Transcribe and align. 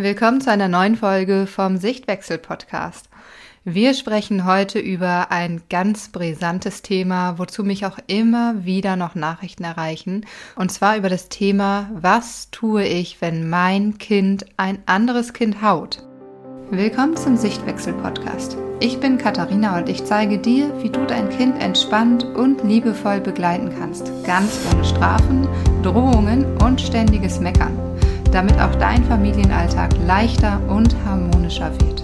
Willkommen 0.00 0.40
zu 0.40 0.52
einer 0.52 0.68
neuen 0.68 0.94
Folge 0.94 1.48
vom 1.48 1.76
Sichtwechsel 1.76 2.38
Podcast. 2.38 3.08
Wir 3.64 3.94
sprechen 3.94 4.44
heute 4.44 4.78
über 4.78 5.32
ein 5.32 5.62
ganz 5.68 6.10
brisantes 6.10 6.82
Thema, 6.82 7.36
wozu 7.40 7.64
mich 7.64 7.84
auch 7.84 7.98
immer 8.06 8.64
wieder 8.64 8.94
noch 8.94 9.16
Nachrichten 9.16 9.64
erreichen, 9.64 10.24
und 10.54 10.70
zwar 10.70 10.96
über 10.96 11.08
das 11.08 11.30
Thema, 11.30 11.90
was 11.92 12.52
tue 12.52 12.84
ich, 12.84 13.20
wenn 13.20 13.50
mein 13.50 13.98
Kind 13.98 14.46
ein 14.56 14.78
anderes 14.86 15.32
Kind 15.32 15.62
haut? 15.62 16.04
Willkommen 16.70 17.16
zum 17.16 17.36
Sichtwechsel 17.36 17.94
Podcast. 17.94 18.56
Ich 18.78 19.00
bin 19.00 19.18
Katharina 19.18 19.78
und 19.78 19.88
ich 19.88 20.04
zeige 20.04 20.38
dir, 20.38 20.72
wie 20.80 20.90
du 20.90 21.04
dein 21.06 21.28
Kind 21.28 21.60
entspannt 21.60 22.22
und 22.22 22.62
liebevoll 22.62 23.20
begleiten 23.20 23.74
kannst, 23.76 24.12
ganz 24.24 24.60
ohne 24.72 24.84
Strafen, 24.84 25.48
Drohungen 25.82 26.56
und 26.58 26.80
ständiges 26.80 27.40
Meckern 27.40 27.87
damit 28.30 28.60
auch 28.60 28.74
dein 28.74 29.04
Familienalltag 29.04 29.90
leichter 30.06 30.60
und 30.68 30.94
harmonischer 31.04 31.72
wird. 31.80 32.02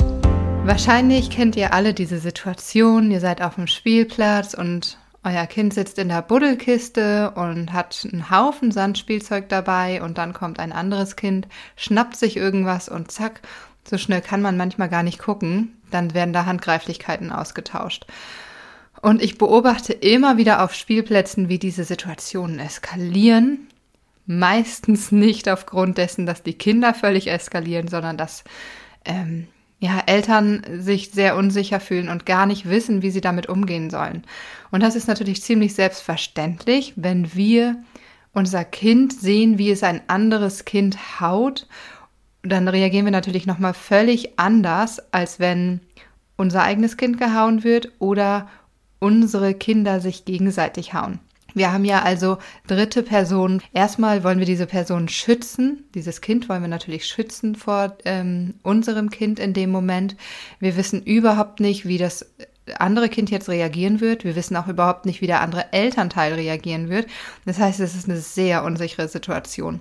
Wahrscheinlich 0.64 1.28
kennt 1.28 1.56
ihr 1.56 1.74
alle 1.74 1.92
diese 1.92 2.18
Situation, 2.18 3.10
ihr 3.10 3.20
seid 3.20 3.42
auf 3.42 3.56
dem 3.56 3.66
Spielplatz 3.66 4.54
und 4.54 4.98
euer 5.22 5.46
Kind 5.46 5.74
sitzt 5.74 5.98
in 5.98 6.08
der 6.08 6.22
Buddelkiste 6.22 7.32
und 7.32 7.72
hat 7.72 8.06
einen 8.10 8.30
Haufen 8.30 8.72
Sandspielzeug 8.72 9.48
dabei 9.48 10.02
und 10.02 10.16
dann 10.16 10.32
kommt 10.32 10.58
ein 10.58 10.72
anderes 10.72 11.16
Kind, 11.16 11.46
schnappt 11.76 12.16
sich 12.16 12.36
irgendwas 12.36 12.88
und 12.88 13.10
zack, 13.10 13.42
so 13.86 13.98
schnell 13.98 14.22
kann 14.22 14.40
man 14.40 14.56
manchmal 14.56 14.88
gar 14.88 15.02
nicht 15.02 15.18
gucken, 15.18 15.76
dann 15.90 16.14
werden 16.14 16.32
da 16.32 16.46
Handgreiflichkeiten 16.46 17.32
ausgetauscht. 17.32 18.06
Und 19.02 19.22
ich 19.22 19.36
beobachte 19.36 19.92
immer 19.92 20.38
wieder 20.38 20.62
auf 20.62 20.72
Spielplätzen, 20.72 21.50
wie 21.50 21.58
diese 21.58 21.84
Situationen 21.84 22.58
eskalieren 22.58 23.68
meistens 24.26 25.12
nicht 25.12 25.48
aufgrund 25.48 25.98
dessen, 25.98 26.26
dass 26.26 26.42
die 26.42 26.54
Kinder 26.54 26.94
völlig 26.94 27.28
eskalieren, 27.30 27.88
sondern 27.88 28.16
dass 28.16 28.44
ähm, 29.04 29.48
ja, 29.80 30.02
Eltern 30.06 30.62
sich 30.78 31.10
sehr 31.10 31.36
unsicher 31.36 31.80
fühlen 31.80 32.08
und 32.08 32.24
gar 32.24 32.46
nicht 32.46 32.68
wissen, 32.68 33.02
wie 33.02 33.10
sie 33.10 33.20
damit 33.20 33.48
umgehen 33.48 33.90
sollen. 33.90 34.24
Und 34.70 34.82
das 34.82 34.96
ist 34.96 35.08
natürlich 35.08 35.42
ziemlich 35.42 35.74
selbstverständlich, 35.74 36.94
wenn 36.96 37.34
wir 37.34 37.76
unser 38.32 38.64
Kind 38.64 39.12
sehen, 39.12 39.58
wie 39.58 39.70
es 39.70 39.82
ein 39.82 40.00
anderes 40.08 40.64
Kind 40.64 41.20
haut, 41.20 41.66
dann 42.42 42.68
reagieren 42.68 43.06
wir 43.06 43.12
natürlich 43.12 43.46
nochmal 43.46 43.74
völlig 43.74 44.38
anders, 44.38 45.02
als 45.12 45.38
wenn 45.38 45.80
unser 46.36 46.62
eigenes 46.62 46.96
Kind 46.96 47.18
gehauen 47.18 47.62
wird 47.62 47.92
oder 47.98 48.48
unsere 48.98 49.54
Kinder 49.54 50.00
sich 50.00 50.24
gegenseitig 50.24 50.94
hauen. 50.94 51.20
Wir 51.54 51.72
haben 51.72 51.84
ja 51.84 52.02
also 52.02 52.38
dritte 52.66 53.02
Personen. 53.02 53.62
Erstmal 53.72 54.24
wollen 54.24 54.40
wir 54.40 54.46
diese 54.46 54.66
Person 54.66 55.08
schützen. 55.08 55.84
Dieses 55.94 56.20
Kind 56.20 56.48
wollen 56.48 56.62
wir 56.62 56.68
natürlich 56.68 57.06
schützen 57.06 57.54
vor 57.54 57.96
ähm, 58.04 58.54
unserem 58.62 59.08
Kind 59.10 59.38
in 59.38 59.54
dem 59.54 59.70
Moment. 59.70 60.16
Wir 60.58 60.76
wissen 60.76 61.02
überhaupt 61.02 61.60
nicht, 61.60 61.86
wie 61.86 61.98
das 61.98 62.26
andere 62.78 63.08
Kind 63.08 63.30
jetzt 63.30 63.48
reagieren 63.48 64.00
wird. 64.00 64.24
Wir 64.24 64.36
wissen 64.36 64.56
auch 64.56 64.68
überhaupt 64.68 65.06
nicht, 65.06 65.20
wie 65.20 65.26
der 65.26 65.40
andere 65.40 65.72
Elternteil 65.72 66.34
reagieren 66.34 66.88
wird. 66.88 67.06
Das 67.44 67.58
heißt, 67.58 67.80
es 67.80 67.94
ist 67.94 68.08
eine 68.08 68.18
sehr 68.18 68.64
unsichere 68.64 69.08
Situation. 69.08 69.80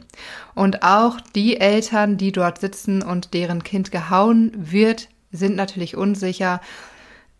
Und 0.53 0.83
auch 0.83 1.19
die 1.35 1.59
Eltern, 1.59 2.17
die 2.17 2.31
dort 2.31 2.59
sitzen 2.59 3.01
und 3.01 3.33
deren 3.33 3.63
Kind 3.63 3.91
gehauen 3.91 4.51
wird, 4.55 5.09
sind 5.31 5.55
natürlich 5.55 5.95
unsicher. 5.95 6.61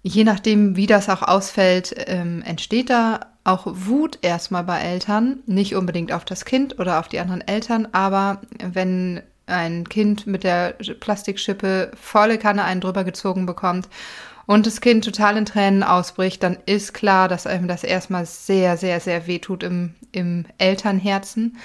Je 0.01 0.23
nachdem, 0.23 0.75
wie 0.75 0.87
das 0.87 1.09
auch 1.09 1.21
ausfällt, 1.21 1.93
ähm, 2.07 2.41
entsteht 2.41 2.89
da 2.89 3.32
auch 3.43 3.65
Wut 3.65 4.19
erstmal 4.21 4.63
bei 4.63 4.79
Eltern, 4.79 5.39
nicht 5.45 5.75
unbedingt 5.75 6.11
auf 6.11 6.25
das 6.25 6.45
Kind 6.45 6.79
oder 6.79 6.99
auf 6.99 7.07
die 7.07 7.19
anderen 7.19 7.41
Eltern, 7.41 7.87
aber 7.91 8.41
wenn 8.59 9.21
ein 9.45 9.87
Kind 9.89 10.25
mit 10.25 10.43
der 10.43 10.75
Plastikschippe 10.99 11.91
volle 11.99 12.37
Kanne 12.37 12.63
einen 12.63 12.81
drüber 12.81 13.03
gezogen 13.03 13.45
bekommt 13.45 13.89
und 14.45 14.65
das 14.65 14.81
Kind 14.81 15.03
total 15.03 15.37
in 15.37 15.45
Tränen 15.45 15.83
ausbricht, 15.83 16.41
dann 16.43 16.57
ist 16.65 16.93
klar, 16.93 17.27
dass 17.27 17.47
einem 17.47 17.67
das 17.67 17.83
erstmal 17.83 18.25
sehr, 18.25 18.77
sehr, 18.77 18.99
sehr 18.99 19.27
weh 19.27 19.39
tut 19.39 19.63
im, 19.63 19.93
im 20.13 20.45
Elternherzen. 20.57 21.57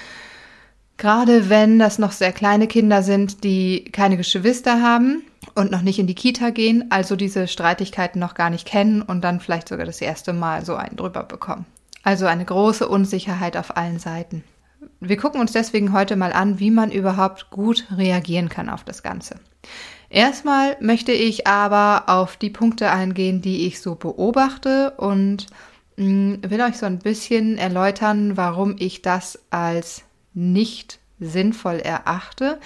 Gerade 0.97 1.49
wenn 1.49 1.79
das 1.79 1.97
noch 1.97 2.11
sehr 2.11 2.33
kleine 2.33 2.67
Kinder 2.67 3.03
sind, 3.03 3.45
die 3.45 3.85
keine 3.85 4.17
Geschwister 4.17 4.81
haben 4.81 5.23
und 5.55 5.71
noch 5.71 5.81
nicht 5.81 5.99
in 5.99 6.07
die 6.07 6.15
Kita 6.15 6.49
gehen, 6.49 6.87
also 6.89 7.15
diese 7.15 7.47
Streitigkeiten 7.47 8.19
noch 8.19 8.33
gar 8.33 8.49
nicht 8.49 8.67
kennen 8.67 9.01
und 9.01 9.21
dann 9.21 9.39
vielleicht 9.39 9.69
sogar 9.69 9.85
das 9.85 10.01
erste 10.01 10.33
Mal 10.33 10.65
so 10.65 10.75
einen 10.75 10.97
drüber 10.97 11.23
bekommen. 11.23 11.65
Also 12.03 12.25
eine 12.25 12.45
große 12.45 12.87
Unsicherheit 12.87 13.57
auf 13.57 13.75
allen 13.75 13.99
Seiten. 13.99 14.43
Wir 15.01 15.17
gucken 15.17 15.41
uns 15.41 15.51
deswegen 15.51 15.93
heute 15.93 16.15
mal 16.15 16.33
an, 16.33 16.59
wie 16.59 16.71
man 16.71 16.91
überhaupt 16.91 17.49
gut 17.49 17.85
reagieren 17.95 18.49
kann 18.49 18.69
auf 18.69 18.83
das 18.83 19.03
Ganze. 19.03 19.35
Erstmal 20.09 20.77
möchte 20.79 21.11
ich 21.11 21.45
aber 21.45 22.05
auf 22.07 22.35
die 22.37 22.49
Punkte 22.49 22.89
eingehen, 22.89 23.41
die 23.41 23.67
ich 23.67 23.79
so 23.81 23.95
beobachte 23.95 24.91
und 24.97 25.47
mm, 25.97 26.35
will 26.41 26.61
euch 26.61 26.77
so 26.77 26.85
ein 26.85 26.99
bisschen 26.99 27.57
erläutern, 27.57 28.35
warum 28.35 28.75
ich 28.79 29.01
das 29.01 29.39
als 29.51 30.03
nicht 30.33 30.99
sinnvoll 31.19 31.79
erachte, 31.79 32.59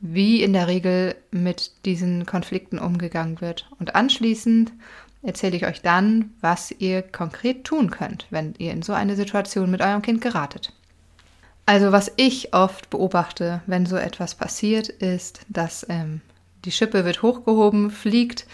wie 0.00 0.42
in 0.42 0.52
der 0.52 0.68
Regel 0.68 1.16
mit 1.30 1.72
diesen 1.84 2.26
Konflikten 2.26 2.78
umgegangen 2.78 3.40
wird. 3.40 3.68
Und 3.78 3.94
anschließend 3.94 4.72
erzähle 5.22 5.56
ich 5.56 5.66
euch 5.66 5.82
dann, 5.82 6.30
was 6.40 6.70
ihr 6.70 7.02
konkret 7.02 7.64
tun 7.64 7.90
könnt, 7.90 8.26
wenn 8.30 8.54
ihr 8.58 8.72
in 8.72 8.82
so 8.82 8.92
eine 8.92 9.16
Situation 9.16 9.70
mit 9.70 9.80
eurem 9.80 10.02
Kind 10.02 10.20
geratet. 10.20 10.72
Also 11.66 11.90
was 11.90 12.12
ich 12.16 12.54
oft 12.54 12.90
beobachte, 12.90 13.60
wenn 13.66 13.86
so 13.86 13.96
etwas 13.96 14.36
passiert, 14.36 14.88
ist, 14.88 15.40
dass 15.48 15.84
ähm, 15.88 16.20
die 16.64 16.70
Schippe 16.70 17.04
wird 17.04 17.22
hochgehoben, 17.22 17.90
fliegt 17.90 18.46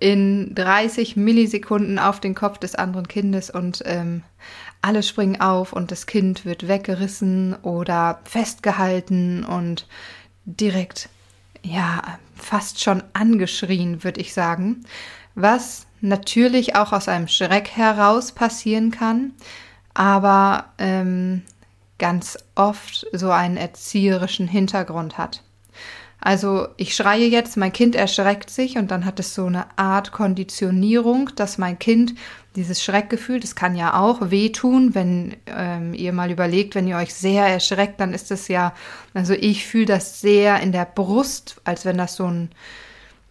in 0.00 0.54
30 0.54 1.16
Millisekunden 1.16 1.98
auf 1.98 2.20
den 2.20 2.34
Kopf 2.34 2.58
des 2.58 2.74
anderen 2.74 3.08
Kindes 3.08 3.50
und 3.50 3.82
ähm, 3.84 4.22
alle 4.82 5.02
springen 5.02 5.40
auf 5.40 5.72
und 5.72 5.90
das 5.90 6.06
Kind 6.06 6.44
wird 6.44 6.68
weggerissen 6.68 7.54
oder 7.62 8.20
festgehalten 8.24 9.44
und 9.44 9.86
direkt, 10.44 11.08
ja, 11.62 12.18
fast 12.36 12.82
schon 12.82 13.02
angeschrien, 13.12 14.04
würde 14.04 14.20
ich 14.20 14.34
sagen. 14.34 14.84
Was 15.40 15.86
natürlich 16.00 16.74
auch 16.74 16.92
aus 16.92 17.06
einem 17.06 17.28
Schreck 17.28 17.70
heraus 17.70 18.32
passieren 18.32 18.90
kann, 18.90 19.34
aber 19.94 20.64
ähm, 20.78 21.42
ganz 21.98 22.38
oft 22.56 23.06
so 23.12 23.30
einen 23.30 23.56
erzieherischen 23.56 24.48
Hintergrund 24.48 25.16
hat. 25.16 25.44
Also 26.20 26.66
ich 26.76 26.96
schreie 26.96 27.28
jetzt, 27.28 27.56
mein 27.56 27.72
Kind 27.72 27.94
erschreckt 27.94 28.50
sich 28.50 28.78
und 28.78 28.90
dann 28.90 29.04
hat 29.04 29.20
es 29.20 29.32
so 29.32 29.46
eine 29.46 29.66
Art 29.78 30.10
Konditionierung, 30.10 31.30
dass 31.36 31.56
mein 31.56 31.78
Kind 31.78 32.16
dieses 32.56 32.82
Schreckgefühl, 32.82 33.38
das 33.38 33.54
kann 33.54 33.76
ja 33.76 33.96
auch 33.96 34.32
wehtun, 34.32 34.96
wenn 34.96 35.36
ähm, 35.46 35.94
ihr 35.94 36.12
mal 36.12 36.32
überlegt, 36.32 36.74
wenn 36.74 36.88
ihr 36.88 36.96
euch 36.96 37.14
sehr 37.14 37.46
erschreckt, 37.46 38.00
dann 38.00 38.12
ist 38.12 38.32
es 38.32 38.48
ja, 38.48 38.74
also 39.14 39.34
ich 39.34 39.68
fühle 39.68 39.86
das 39.86 40.20
sehr 40.20 40.58
in 40.58 40.72
der 40.72 40.84
Brust, 40.84 41.60
als 41.62 41.84
wenn 41.84 41.96
das 41.96 42.16
so 42.16 42.26
ein 42.26 42.50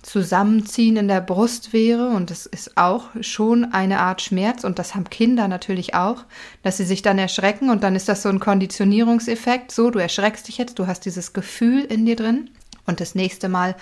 Zusammenziehen 0.08 0.96
in 0.96 1.10
der 1.10 1.20
Brust 1.20 1.74
wäre. 1.74 2.08
Und 2.08 2.30
das 2.30 2.46
ist 2.46 2.78
auch 2.78 3.10
schon 3.20 3.74
eine 3.74 4.00
Art 4.00 4.22
Schmerz. 4.22 4.64
Und 4.64 4.80
das 4.80 4.96
haben 4.96 5.10
Kinder 5.10 5.50
natürlich 5.50 5.96
auch, 5.96 6.24
dass 6.64 6.78
sie 6.78 6.86
sich 6.86 7.02
dann 7.02 7.20
erschrecken. 7.20 7.70
Und 7.70 7.84
dann 7.84 7.94
ist 7.94 8.08
das 8.08 8.22
so 8.22 8.30
ein 8.30 8.40
Konditionierungseffekt, 8.40 9.70
so 9.70 9.90
du 9.90 10.00
erschreckst 10.00 10.48
dich 10.48 10.58
jetzt, 10.58 10.80
du 10.80 10.88
hast 10.88 11.02
dieses 11.02 11.34
Gefühl 11.34 11.82
in 11.84 12.06
dir 12.06 12.16
drin. 12.16 12.50
Und 12.86 13.02
das 13.02 13.16
nächste 13.16 13.50
Mal 13.50 13.76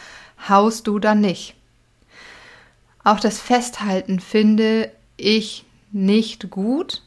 haust 0.50 0.88
du 0.88 0.98
dann 0.98 1.22
nicht. 1.22 1.54
Auch 3.04 3.20
das 3.20 3.40
Festhalten 3.40 4.20
finde 4.20 4.92
ich 5.18 5.64
nicht 5.92 6.50
gut, 6.50 7.04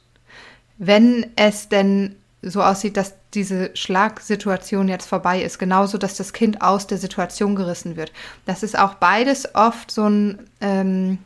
wenn 0.78 1.26
es 1.34 1.68
denn 1.68 2.14
so 2.42 2.62
aussieht, 2.62 2.96
dass 2.96 3.14
diese 3.34 3.70
Schlagsituation 3.74 4.88
jetzt 4.88 5.06
vorbei 5.06 5.42
ist. 5.42 5.58
Genauso, 5.58 5.98
dass 5.98 6.16
das 6.16 6.32
Kind 6.32 6.62
aus 6.62 6.86
der 6.86 6.98
Situation 6.98 7.56
gerissen 7.56 7.96
wird. 7.96 8.12
Das 8.44 8.62
ist 8.62 8.78
auch 8.78 8.94
beides 8.94 9.54
oft 9.54 9.90
so 9.90 10.08
ein 10.08 10.48
ähm, 10.60 11.18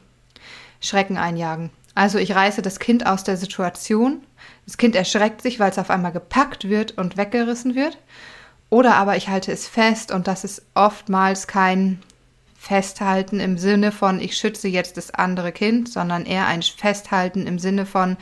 Schrecken 0.80 1.18
einjagen. 1.18 1.70
Also 1.94 2.18
ich 2.18 2.34
reiße 2.34 2.62
das 2.62 2.78
Kind 2.78 3.06
aus 3.06 3.24
der 3.24 3.36
Situation. 3.36 4.22
Das 4.64 4.78
Kind 4.78 4.96
erschreckt 4.96 5.42
sich, 5.42 5.60
weil 5.60 5.70
es 5.70 5.78
auf 5.78 5.90
einmal 5.90 6.12
gepackt 6.12 6.68
wird 6.68 6.92
und 6.92 7.16
weggerissen 7.16 7.74
wird. 7.74 7.98
Oder 8.70 8.94
aber 8.94 9.16
ich 9.16 9.28
halte 9.28 9.52
es 9.52 9.68
fest 9.68 10.10
und 10.12 10.26
das 10.26 10.44
ist 10.44 10.62
oftmals 10.74 11.46
kein 11.46 12.00
Festhalten 12.56 13.38
im 13.38 13.58
Sinne 13.58 13.92
von, 13.92 14.18
ich 14.20 14.36
schütze 14.36 14.68
jetzt 14.68 14.96
das 14.96 15.12
andere 15.12 15.52
Kind, 15.52 15.90
sondern 15.90 16.24
eher 16.24 16.46
ein 16.46 16.62
Festhalten 16.62 17.46
im 17.46 17.58
Sinne 17.58 17.84
von, 17.84 18.16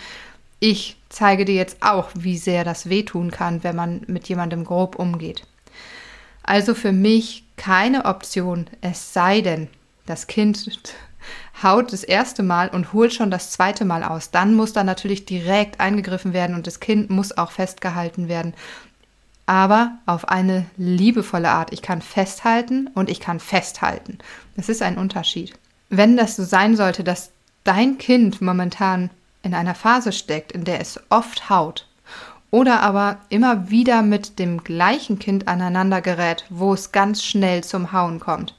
ich 0.61 0.97
zeige 1.09 1.45
dir 1.45 1.55
jetzt 1.55 1.79
auch, 1.81 2.11
wie 2.15 2.39
sehr 2.39 2.65
das 2.65 2.89
wehtun 2.89 3.31
kann, 3.31 3.65
wenn 3.65 3.75
man 3.75 4.03
mit 4.07 4.29
jemandem 4.29 4.65
grob 4.65 4.97
umgeht. 4.97 5.47
Also 6.43 6.75
für 6.75 6.93
mich 6.93 7.45
keine 7.57 8.05
Option, 8.05 8.67
es 8.81 9.13
sei 9.13 9.41
denn, 9.41 9.69
das 10.07 10.27
Kind 10.27 10.65
haut 11.63 11.93
das 11.93 12.05
erste 12.05 12.43
Mal 12.43 12.69
und 12.69 12.93
holt 12.93 13.13
schon 13.13 13.31
das 13.31 13.51
zweite 13.51 13.85
Mal 13.85 14.05
aus. 14.05 14.31
Dann 14.31 14.55
muss 14.55 14.73
da 14.73 14.85
natürlich 14.85 15.25
direkt 15.25 15.81
eingegriffen 15.81 16.33
werden 16.33 16.55
und 16.55 16.67
das 16.67 16.81
Kind 16.81 17.11
muss 17.11 17.37
auch 17.37 17.51
festgehalten 17.51 18.29
werden 18.29 18.55
aber 19.51 19.99
auf 20.07 20.29
eine 20.29 20.67
liebevolle 20.77 21.51
Art. 21.51 21.73
Ich 21.73 21.83
kann 21.83 22.03
festhalten 22.03 22.89
und 22.95 23.11
ich 23.11 23.19
kann 23.19 23.41
festhalten. 23.41 24.19
Das 24.55 24.69
ist 24.69 24.81
ein 24.81 24.97
Unterschied. 24.97 25.55
Wenn 25.89 26.17
das 26.17 26.37
so 26.37 26.45
sein 26.45 26.77
sollte, 26.77 27.03
dass 27.03 27.33
dein 27.65 27.99
Kind 27.99 28.41
momentan 28.41 29.11
in 29.43 29.55
einer 29.55 29.75
Phase 29.75 30.13
steckt, 30.13 30.53
in 30.53 30.65
der 30.65 30.81
es 30.81 31.01
oft 31.09 31.51
haut, 31.51 31.87
oder 32.51 32.81
aber 32.81 33.19
immer 33.29 33.71
wieder 33.71 34.03
mit 34.03 34.39
dem 34.39 34.65
gleichen 34.65 35.19
Kind 35.19 35.49
aneinander 35.49 36.01
gerät, 36.01 36.45
wo 36.51 36.75
es 36.75 36.93
ganz 36.93 37.23
schnell 37.23 37.63
zum 37.63 37.93
Hauen 37.93 38.21
kommt, 38.21 38.57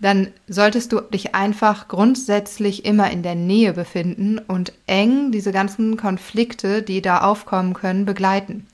dann 0.00 0.28
solltest 0.48 0.92
du 0.92 1.00
dich 1.02 1.34
einfach 1.34 1.88
grundsätzlich 1.88 2.86
immer 2.86 3.10
in 3.10 3.22
der 3.22 3.34
Nähe 3.34 3.74
befinden 3.74 4.38
und 4.38 4.72
eng 4.86 5.30
diese 5.30 5.52
ganzen 5.52 5.98
Konflikte, 5.98 6.82
die 6.82 7.02
da 7.02 7.20
aufkommen 7.20 7.74
können, 7.74 8.06
begleiten. 8.06 8.66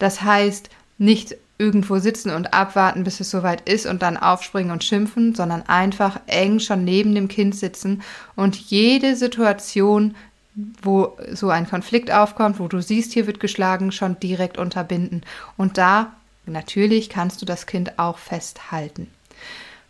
Das 0.00 0.22
heißt, 0.22 0.68
nicht 0.98 1.36
irgendwo 1.58 1.98
sitzen 1.98 2.30
und 2.30 2.52
abwarten, 2.52 3.04
bis 3.04 3.20
es 3.20 3.30
soweit 3.30 3.66
ist 3.68 3.86
und 3.86 4.02
dann 4.02 4.16
aufspringen 4.16 4.72
und 4.72 4.84
schimpfen, 4.84 5.34
sondern 5.34 5.62
einfach 5.62 6.20
eng 6.26 6.58
schon 6.58 6.84
neben 6.84 7.14
dem 7.14 7.28
Kind 7.28 7.54
sitzen 7.54 8.02
und 8.34 8.56
jede 8.56 9.16
Situation, 9.16 10.14
wo 10.82 11.16
so 11.32 11.50
ein 11.50 11.68
Konflikt 11.68 12.10
aufkommt, 12.10 12.58
wo 12.58 12.68
du 12.68 12.80
siehst, 12.80 13.12
hier 13.12 13.26
wird 13.26 13.40
geschlagen, 13.40 13.92
schon 13.92 14.18
direkt 14.20 14.58
unterbinden. 14.58 15.22
Und 15.56 15.78
da 15.78 16.12
natürlich 16.46 17.10
kannst 17.10 17.42
du 17.42 17.46
das 17.46 17.66
Kind 17.66 17.98
auch 17.98 18.18
festhalten. 18.18 19.08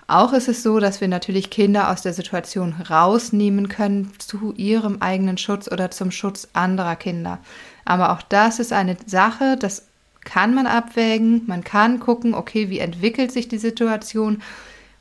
Auch 0.09 0.33
ist 0.33 0.49
es 0.49 0.63
so, 0.63 0.79
dass 0.79 1.01
wir 1.01 1.09
natürlich 1.09 1.51
Kinder 1.51 1.91
aus 1.91 2.03
der 2.03 2.13
Situation 2.13 2.75
rausnehmen 2.75 3.69
können 3.69 4.13
zu 4.19 4.55
ihrem 4.57 5.03
eigenen 5.03 5.37
Schutz 5.37 5.71
oder 5.71 5.91
zum 5.91 6.13
Schutz 6.13 6.49
anderer 6.53 6.95
Kinder. 6.95 7.39
Aber 7.85 8.13
auch 8.13 8.23
das 8.23 8.61
ist 8.61 8.73
eine 8.73 8.97
Sache, 9.07 9.57
das 9.59 9.87
kann 10.25 10.55
man 10.55 10.67
abwägen. 10.67 11.43
Man 11.47 11.65
kann 11.65 11.99
gucken, 11.99 12.35
okay, 12.35 12.71
wie 12.71 12.79
entwickelt 12.79 13.33
sich 13.33 13.49
die 13.49 13.59
Situation 13.59 14.43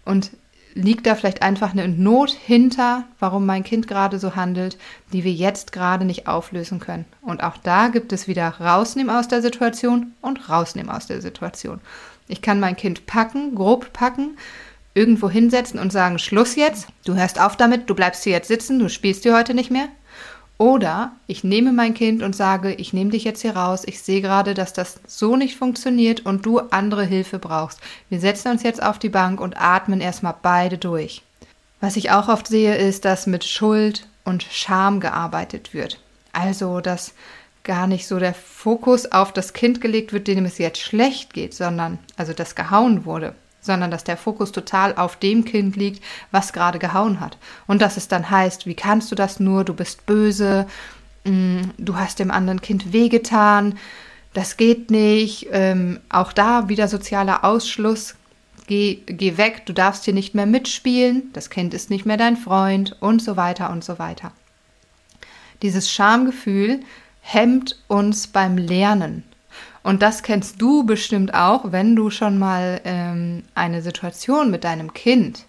und 0.06 0.32
liegt 0.76 1.08
da 1.08 1.16
vielleicht 1.16 1.42
einfach 1.42 1.72
eine 1.72 1.88
Not 1.88 2.32
hinter, 2.32 3.06
warum 3.20 3.46
mein 3.46 3.64
Kind 3.64 3.88
gerade 3.88 4.20
so 4.20 4.36
handelt, 4.36 4.78
die 5.14 5.24
wir 5.24 5.32
jetzt 5.32 5.72
gerade 5.72 6.06
nicht 6.06 6.28
auflösen 6.28 6.80
können. 6.80 7.06
Und 7.22 7.42
auch 7.42 7.58
da 7.58 7.88
gibt 7.88 8.14
es 8.14 8.28
wieder 8.28 8.50
rausnehmen 8.60 9.16
aus 9.16 9.28
der 9.28 9.42
Situation 9.42 10.14
und 10.22 10.50
rausnehmen 10.50 10.92
aus 10.92 11.08
der 11.08 11.22
Situation. 11.22 11.80
Ich 12.28 12.42
kann 12.42 12.60
mein 12.60 12.76
Kind 12.76 13.06
packen, 13.06 13.56
grob 13.56 13.94
packen 13.94 14.38
irgendwo 14.96 15.30
hinsetzen 15.30 15.80
und 15.80 15.92
sagen, 15.92 16.18
Schluss 16.20 16.56
jetzt, 16.56 16.88
du 17.06 17.16
hörst 17.16 17.40
auf 17.40 17.58
damit, 17.58 17.90
du 17.90 17.96
bleibst 17.96 18.24
hier 18.24 18.34
jetzt 18.34 18.48
sitzen, 18.48 18.80
du 18.80 18.90
spielst 18.90 19.24
hier 19.24 19.36
heute 19.36 19.54
nicht 19.54 19.70
mehr. 19.70 19.90
Oder 20.58 21.12
ich 21.28 21.44
nehme 21.44 21.74
mein 21.74 21.94
Kind 21.94 22.24
und 22.24 22.36
sage, 22.36 22.74
ich 22.74 22.94
nehme 22.94 23.12
dich 23.12 23.26
jetzt 23.26 23.42
hier 23.42 23.58
raus, 23.58 23.84
ich 23.86 24.02
sehe 24.02 24.22
gerade, 24.22 24.54
dass 24.54 24.72
das 24.72 25.00
so 25.06 25.36
nicht 25.36 25.58
funktioniert 25.58 26.26
und 26.26 26.46
du 26.46 26.60
andere 26.60 27.04
Hilfe 27.04 27.40
brauchst. 27.40 27.82
Wir 28.10 28.22
setzen 28.22 28.52
uns 28.52 28.64
jetzt 28.64 28.82
auf 28.82 28.98
die 28.98 29.10
Bank 29.10 29.42
und 29.42 29.60
atmen 29.60 30.00
erstmal 30.00 30.36
beide 30.42 30.78
durch. 30.78 31.24
Was 31.82 31.98
ich 31.98 32.12
auch 32.12 32.30
oft 32.30 32.48
sehe, 32.48 32.76
ist, 32.76 33.04
dass 33.04 33.28
mit 33.28 33.44
Schuld 33.44 34.08
und 34.24 34.44
Scham 34.44 35.02
gearbeitet 35.02 35.74
wird. 35.74 36.00
Also, 36.32 36.80
dass 36.80 37.14
gar 37.64 37.88
nicht 37.88 38.08
so 38.08 38.18
der 38.18 38.34
Fokus 38.34 39.12
auf 39.12 39.34
das 39.34 39.52
Kind 39.52 39.82
gelegt 39.82 40.14
wird, 40.14 40.28
dem 40.28 40.46
es 40.46 40.58
jetzt 40.58 40.80
schlecht 40.80 41.34
geht, 41.34 41.54
sondern 41.54 42.00
also 42.16 42.32
das 42.32 42.56
gehauen 42.56 43.04
wurde 43.04 43.36
sondern 43.66 43.92
dass 43.92 44.04
der 44.04 44.18
Fokus 44.18 44.52
total 44.52 44.96
auf 44.96 45.18
dem 45.18 45.44
Kind 45.44 45.76
liegt, 45.76 46.04
was 46.32 46.54
gerade 46.54 46.80
gehauen 46.80 47.20
hat. 47.20 47.38
Und 47.68 47.82
dass 47.82 47.98
es 47.98 48.08
dann 48.08 48.30
heißt, 48.30 48.68
wie 48.68 48.76
kannst 48.76 49.12
du 49.12 49.16
das 49.16 49.40
nur, 49.40 49.64
du 49.64 49.74
bist 49.74 50.06
böse, 50.06 50.68
mm, 51.24 51.62
du 51.78 51.98
hast 51.98 52.20
dem 52.20 52.32
anderen 52.32 52.62
Kind 52.62 52.94
wehgetan, 52.94 53.78
das 54.34 54.58
geht 54.58 54.92
nicht, 54.92 55.48
ähm, 55.52 56.00
auch 56.10 56.34
da 56.34 56.70
wieder 56.70 56.88
sozialer 56.88 57.44
Ausschluss, 57.44 58.16
geh, 58.68 59.00
geh 59.06 59.38
weg, 59.38 59.66
du 59.66 59.74
darfst 59.74 60.06
hier 60.06 60.14
nicht 60.14 60.36
mehr 60.36 60.46
mitspielen, 60.46 61.32
das 61.34 61.50
Kind 61.50 61.74
ist 61.74 61.90
nicht 61.90 62.06
mehr 62.06 62.18
dein 62.18 62.38
Freund. 62.38 62.96
Und 63.00 63.22
so 63.22 63.38
weiter 63.38 63.70
und 63.72 63.84
so 63.84 63.98
weiter. 63.98 64.32
Dieses 65.62 65.90
Schamgefühl 65.90 66.82
hemmt 67.22 67.82
uns 67.88 68.28
beim 68.28 68.58
Lernen 68.58 69.24
und 69.84 70.02
das 70.02 70.24
kennst 70.24 70.62
du 70.62 70.84
bestimmt 70.84 71.34
auch, 71.34 71.72
wenn 71.72 71.96
du 71.96 72.10
schon 72.10 72.40
mal 72.40 72.82
ähm, 72.86 73.44
eine 73.54 73.82
Situation 73.82 74.50
mit 74.50 74.64
deinem 74.64 74.94
Kind 74.94 75.46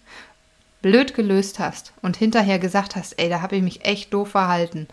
blöd 0.81 1.15
gelöst 1.15 1.59
hast 1.59 1.93
und 2.01 2.17
hinterher 2.17 2.59
gesagt 2.59 2.95
hast, 2.95 3.19
ey, 3.19 3.29
da 3.29 3.41
habe 3.41 3.55
ich 3.55 3.63
mich 3.63 3.85
echt 3.85 4.13
doof 4.13 4.29
verhalten. 4.29 4.87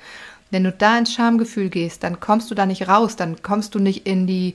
Wenn 0.50 0.64
du 0.64 0.72
da 0.72 0.96
ins 0.96 1.12
Schamgefühl 1.12 1.69
gehst, 1.69 2.02
dann 2.02 2.20
kommst 2.20 2.50
du 2.50 2.55
da 2.55 2.64
nicht 2.64 2.88
raus, 2.88 3.16
dann 3.16 3.43
kommst 3.43 3.75
du 3.75 3.78
nicht 3.78 4.06
in 4.06 4.26
die 4.26 4.55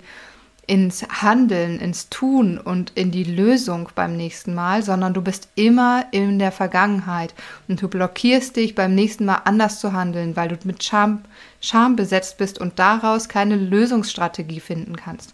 ins 0.70 1.04
Handeln, 1.10 1.80
ins 1.80 2.10
Tun 2.10 2.60
und 2.60 2.92
in 2.94 3.10
die 3.10 3.24
Lösung 3.24 3.90
beim 3.96 4.16
nächsten 4.16 4.54
Mal, 4.54 4.84
sondern 4.84 5.16
du 5.16 5.22
bist 5.24 5.50
immer 5.56 6.06
in 6.12 6.38
der 6.38 6.52
Vergangenheit 6.52 7.34
und 7.68 7.82
du 7.82 7.88
blockierst 7.88 8.56
dich 8.56 8.76
beim 8.76 8.94
nächsten 8.94 9.26
Mal 9.26 9.42
anders 9.46 9.80
zu 9.80 9.94
handeln, 9.94 10.36
weil 10.36 10.48
du 10.48 10.58
mit 10.66 10.84
Scham, 10.84 11.24
Scham 11.62 11.96
besetzt 11.96 12.38
bist 12.38 12.60
und 12.60 12.80
daraus 12.80 13.30
keine 13.30 13.56
Lösungsstrategie 13.56 14.60
finden 14.60 14.96
kannst. 14.96 15.34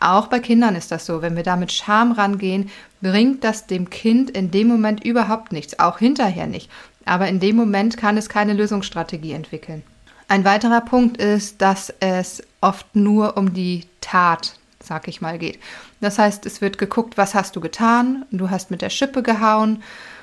Auch 0.00 0.28
bei 0.28 0.40
Kindern 0.40 0.76
ist 0.76 0.90
das 0.90 1.06
so. 1.06 1.22
Wenn 1.22 1.36
wir 1.36 1.42
da 1.42 1.56
mit 1.56 1.72
Scham 1.72 2.12
rangehen, 2.12 2.70
bringt 3.02 3.44
das 3.44 3.66
dem 3.66 3.90
Kind 3.90 4.30
in 4.30 4.50
dem 4.50 4.68
Moment 4.68 5.04
überhaupt 5.04 5.52
nichts, 5.52 5.78
auch 5.78 5.98
hinterher 5.98 6.46
nicht. 6.46 6.70
Aber 7.04 7.28
in 7.28 7.40
dem 7.40 7.56
Moment 7.56 7.96
kann 7.96 8.16
es 8.16 8.28
keine 8.28 8.54
Lösungsstrategie 8.54 9.32
entwickeln. 9.32 9.82
Ein 10.28 10.44
weiterer 10.44 10.80
Punkt 10.80 11.16
ist, 11.18 11.60
dass 11.60 11.92
es 12.00 12.42
oft 12.60 12.94
nur 12.94 13.36
um 13.36 13.52
die 13.52 13.86
Tat 14.00 14.54
sag 14.82 15.08
ich 15.08 15.20
mal, 15.20 15.38
geht. 15.38 15.58
Das 16.00 16.18
heißt, 16.18 16.46
es 16.46 16.60
wird 16.60 16.78
geguckt, 16.78 17.16
was 17.16 17.34
hast 17.34 17.54
du 17.56 17.60
getan? 17.60 18.24
Du 18.30 18.50
hast 18.50 18.70
mit 18.70 18.82
der 18.82 18.90
Schippe 18.90 19.22
gehauen 19.22 19.82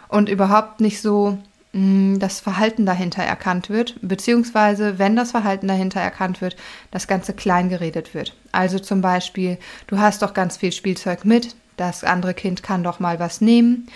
und 0.10 0.30
überhaupt 0.30 0.82
nicht 0.82 1.02
so 1.02 1.38
das 1.74 2.40
Verhalten 2.40 2.86
dahinter 2.86 3.24
erkannt 3.24 3.70
wird, 3.70 3.96
beziehungsweise 4.02 4.98
wenn 4.98 5.16
das 5.16 5.32
Verhalten 5.32 5.68
dahinter 5.68 6.00
erkannt 6.00 6.42
wird, 6.42 6.56
das 6.92 7.08
Ganze 7.08 7.34
klein 7.34 7.70
geredet 7.70 8.14
wird. 8.14 8.36
Also 8.52 8.80
zum 8.80 9.02
Beispiel, 9.02 9.58
du 9.86 10.00
hast 10.00 10.22
doch 10.22 10.34
ganz 10.34 10.58
viel 10.58 10.72
Spielzeug 10.72 11.26
mit, 11.26 11.56
das 11.76 12.04
andere 12.04 12.34
Kind 12.34 12.64
kann 12.64 12.84
doch 12.84 13.00
mal 13.00 13.20
was 13.20 13.42
nehmen. 13.42 13.88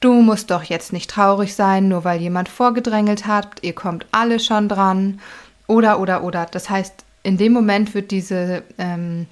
Du 0.00 0.12
musst 0.22 0.50
doch 0.50 0.62
jetzt 0.62 0.92
nicht 0.92 1.10
traurig 1.10 1.54
sein, 1.54 1.88
nur 1.88 2.04
weil 2.04 2.20
jemand 2.20 2.48
vorgedrängelt 2.48 3.26
hat, 3.26 3.62
ihr 3.62 3.74
kommt 3.74 4.06
alle 4.12 4.40
schon 4.40 4.68
dran. 4.68 5.20
Oder, 5.66 6.00
oder, 6.00 6.22
oder. 6.22 6.46
Das 6.50 6.70
heißt, 6.70 7.04
in 7.22 7.36
dem 7.36 7.52
Moment 7.52 7.94
wird 7.94 8.10
diese 8.10 8.62
ähm, 8.78 9.26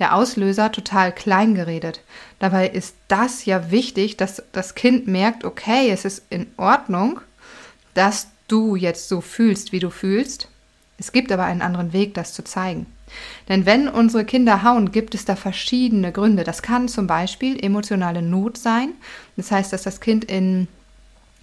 der 0.00 0.14
Auslöser 0.14 0.72
total 0.72 1.14
klein 1.14 1.54
geredet. 1.54 2.00
Dabei 2.38 2.68
ist 2.68 2.96
das 3.06 3.44
ja 3.44 3.70
wichtig, 3.70 4.16
dass 4.16 4.42
das 4.52 4.74
Kind 4.74 5.06
merkt, 5.06 5.44
okay, 5.44 5.90
es 5.90 6.04
ist 6.04 6.24
in 6.30 6.46
Ordnung, 6.56 7.20
dass 7.94 8.28
du 8.48 8.74
jetzt 8.74 9.08
so 9.08 9.20
fühlst, 9.20 9.72
wie 9.72 9.78
du 9.78 9.90
fühlst. 9.90 10.48
Es 10.98 11.12
gibt 11.12 11.30
aber 11.30 11.44
einen 11.44 11.62
anderen 11.62 11.92
Weg, 11.92 12.14
das 12.14 12.34
zu 12.34 12.42
zeigen. 12.42 12.86
Denn 13.48 13.66
wenn 13.66 13.88
unsere 13.88 14.24
Kinder 14.24 14.62
hauen, 14.62 14.92
gibt 14.92 15.14
es 15.14 15.24
da 15.24 15.36
verschiedene 15.36 16.12
Gründe. 16.12 16.44
Das 16.44 16.62
kann 16.62 16.88
zum 16.88 17.06
Beispiel 17.06 17.62
emotionale 17.62 18.22
Not 18.22 18.56
sein. 18.56 18.92
Das 19.36 19.50
heißt, 19.50 19.72
dass 19.72 19.82
das 19.82 20.00
Kind 20.00 20.24
in 20.24 20.68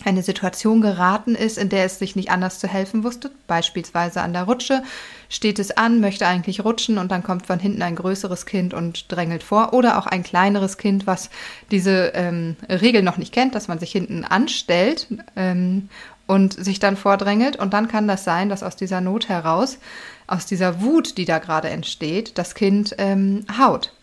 eine 0.05 0.21
Situation 0.21 0.81
geraten 0.81 1.35
ist, 1.35 1.57
in 1.57 1.69
der 1.69 1.85
es 1.85 1.99
sich 1.99 2.15
nicht 2.15 2.29
anders 2.29 2.59
zu 2.59 2.67
helfen 2.67 3.03
wusste, 3.03 3.31
beispielsweise 3.47 4.21
an 4.21 4.33
der 4.33 4.43
Rutsche, 4.43 4.83
steht 5.27 5.59
es 5.59 5.71
an, 5.71 5.99
möchte 5.99 6.27
eigentlich 6.27 6.63
rutschen 6.63 6.97
und 6.97 7.11
dann 7.11 7.23
kommt 7.23 7.47
von 7.47 7.59
hinten 7.59 7.81
ein 7.81 7.95
größeres 7.95 8.45
Kind 8.45 8.73
und 8.73 9.11
drängelt 9.11 9.43
vor. 9.43 9.73
Oder 9.73 9.97
auch 9.97 10.05
ein 10.05 10.23
kleineres 10.23 10.77
Kind, 10.77 11.07
was 11.07 11.29
diese 11.71 12.11
ähm, 12.13 12.55
Regel 12.69 13.01
noch 13.01 13.17
nicht 13.17 13.33
kennt, 13.33 13.55
dass 13.55 13.67
man 13.67 13.79
sich 13.79 13.91
hinten 13.91 14.23
anstellt 14.23 15.07
ähm, 15.35 15.89
und 16.27 16.53
sich 16.53 16.79
dann 16.79 16.95
vordrängelt. 16.95 17.57
Und 17.57 17.73
dann 17.73 17.87
kann 17.87 18.07
das 18.07 18.23
sein, 18.23 18.49
dass 18.49 18.63
aus 18.63 18.75
dieser 18.75 19.01
Not 19.01 19.29
heraus, 19.29 19.79
aus 20.27 20.45
dieser 20.45 20.81
Wut, 20.81 21.17
die 21.17 21.25
da 21.25 21.39
gerade 21.39 21.69
entsteht, 21.69 22.37
das 22.37 22.53
Kind 22.53 22.95
ähm, 22.99 23.45
haut. 23.59 23.93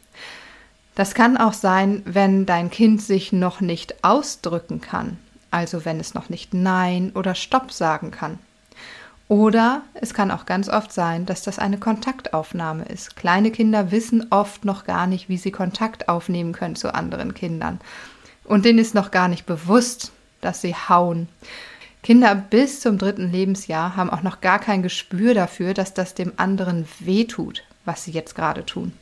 Das 0.96 1.14
kann 1.14 1.36
auch 1.36 1.54
sein, 1.54 2.02
wenn 2.04 2.46
dein 2.46 2.70
Kind 2.70 3.00
sich 3.00 3.32
noch 3.32 3.60
nicht 3.60 4.04
ausdrücken 4.04 4.80
kann 4.80 5.18
also 5.54 5.84
wenn 5.84 6.00
es 6.00 6.14
noch 6.14 6.30
nicht 6.30 6.52
Nein 6.52 7.12
oder 7.14 7.36
Stopp 7.36 7.70
sagen 7.70 8.10
kann. 8.10 8.40
Oder 9.28 9.82
es 9.94 10.12
kann 10.12 10.32
auch 10.32 10.46
ganz 10.46 10.68
oft 10.68 10.92
sein, 10.92 11.26
dass 11.26 11.42
das 11.42 11.60
eine 11.60 11.78
Kontaktaufnahme 11.78 12.84
ist. 12.86 13.14
Kleine 13.14 13.52
Kinder 13.52 13.92
wissen 13.92 14.26
oft 14.30 14.64
noch 14.64 14.84
gar 14.84 15.06
nicht, 15.06 15.28
wie 15.28 15.38
sie 15.38 15.52
Kontakt 15.52 16.08
aufnehmen 16.08 16.52
können 16.52 16.74
zu 16.74 16.92
anderen 16.92 17.34
Kindern. 17.34 17.80
Und 18.42 18.64
denen 18.64 18.80
ist 18.80 18.96
noch 18.96 19.12
gar 19.12 19.28
nicht 19.28 19.46
bewusst, 19.46 20.10
dass 20.40 20.60
sie 20.60 20.74
hauen. 20.74 21.28
Kinder 22.02 22.34
bis 22.34 22.80
zum 22.80 22.98
dritten 22.98 23.30
Lebensjahr 23.30 23.94
haben 23.94 24.10
auch 24.10 24.22
noch 24.22 24.40
gar 24.40 24.58
kein 24.58 24.82
Gespür 24.82 25.34
dafür, 25.34 25.72
dass 25.72 25.94
das 25.94 26.14
dem 26.14 26.32
anderen 26.36 26.86
wehtut, 26.98 27.62
was 27.84 28.04
sie 28.04 28.10
jetzt 28.10 28.34
gerade 28.34 28.66
tun. 28.66 28.92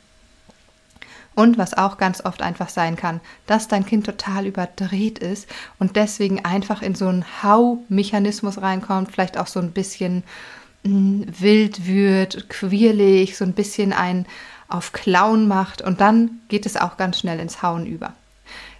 Und 1.35 1.57
was 1.57 1.73
auch 1.73 1.97
ganz 1.97 2.23
oft 2.23 2.41
einfach 2.41 2.69
sein 2.69 2.95
kann, 2.95 3.19
dass 3.47 3.67
dein 3.67 3.85
Kind 3.85 4.05
total 4.05 4.45
überdreht 4.45 5.19
ist 5.19 5.47
und 5.79 5.95
deswegen 5.95 6.45
einfach 6.45 6.81
in 6.81 6.93
so 6.93 7.07
einen 7.07 7.25
Hau-Mechanismus 7.41 8.61
reinkommt, 8.61 9.11
vielleicht 9.11 9.37
auch 9.37 9.47
so 9.47 9.59
ein 9.59 9.71
bisschen 9.71 10.23
hm, 10.83 11.25
wild 11.39 11.87
wird, 11.87 12.49
quirlig, 12.49 13.37
so 13.37 13.45
ein 13.45 13.53
bisschen 13.53 13.93
ein 13.93 14.25
auf 14.67 14.91
Klauen 14.91 15.47
macht 15.47 15.81
und 15.81 16.01
dann 16.01 16.41
geht 16.49 16.65
es 16.65 16.77
auch 16.77 16.97
ganz 16.97 17.19
schnell 17.19 17.39
ins 17.39 17.61
Hauen 17.61 17.85
über. 17.85 18.13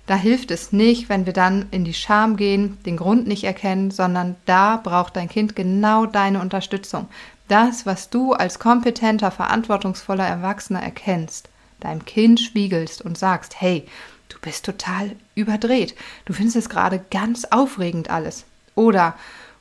Da 0.05 0.15
hilft 0.15 0.51
es 0.51 0.74
nicht, 0.74 1.07
wenn 1.07 1.25
wir 1.25 1.33
dann 1.33 1.67
in 1.72 1.86
die 1.86 1.93
Scham 1.93 2.36
gehen, 2.36 2.77
den 2.86 2.98
Grund 2.98 3.25
nicht 3.25 3.45
erkennen, 3.45 3.89
sondern 3.89 4.36
da 4.45 4.77
braucht 4.77 5.15
dein 5.15 5.29
Kind 5.29 5.55
genau 5.55 6.05
deine 6.05 6.41
Unterstützung. 6.41 7.07
Das, 7.48 7.86
was 7.86 8.10
du 8.10 8.33
als 8.33 8.60
kompetenter, 8.60 9.31
verantwortungsvoller 9.31 10.27
Erwachsener 10.27 10.81
erkennst, 10.81 11.50
deinem 11.84 12.06
Kind 12.06 12.40
spiegelst 12.40 13.02
und 13.02 13.18
sagst, 13.18 13.60
hey, 13.60 13.86
du 14.30 14.38
bist 14.40 14.66
total 14.66 15.16
überdreht, 15.36 15.96
du 16.25 16.34
findest 16.34 16.58
es 16.58 16.70
gerade 16.70 17.04
ganz 17.12 17.46
aufregend 17.46 18.10
alles. 18.10 18.46
Oder, 18.75 19.16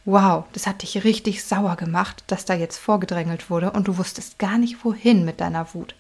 wow, 0.05 0.45
das 0.53 0.67
hat 0.67 0.83
dich 0.83 1.05
richtig 1.05 1.45
sauer 1.45 1.77
gemacht, 1.77 2.25
dass 2.27 2.45
da 2.45 2.55
jetzt 2.55 2.79
vorgedrängelt 2.79 3.51
wurde 3.51 3.73
und 3.73 3.89
du 3.89 3.99
wusstest 3.99 4.39
gar 4.39 4.59
nicht 4.59 4.85
wohin 4.85 5.25
mit 5.25 5.41
deiner 5.41 5.75
Wut. 5.75 5.95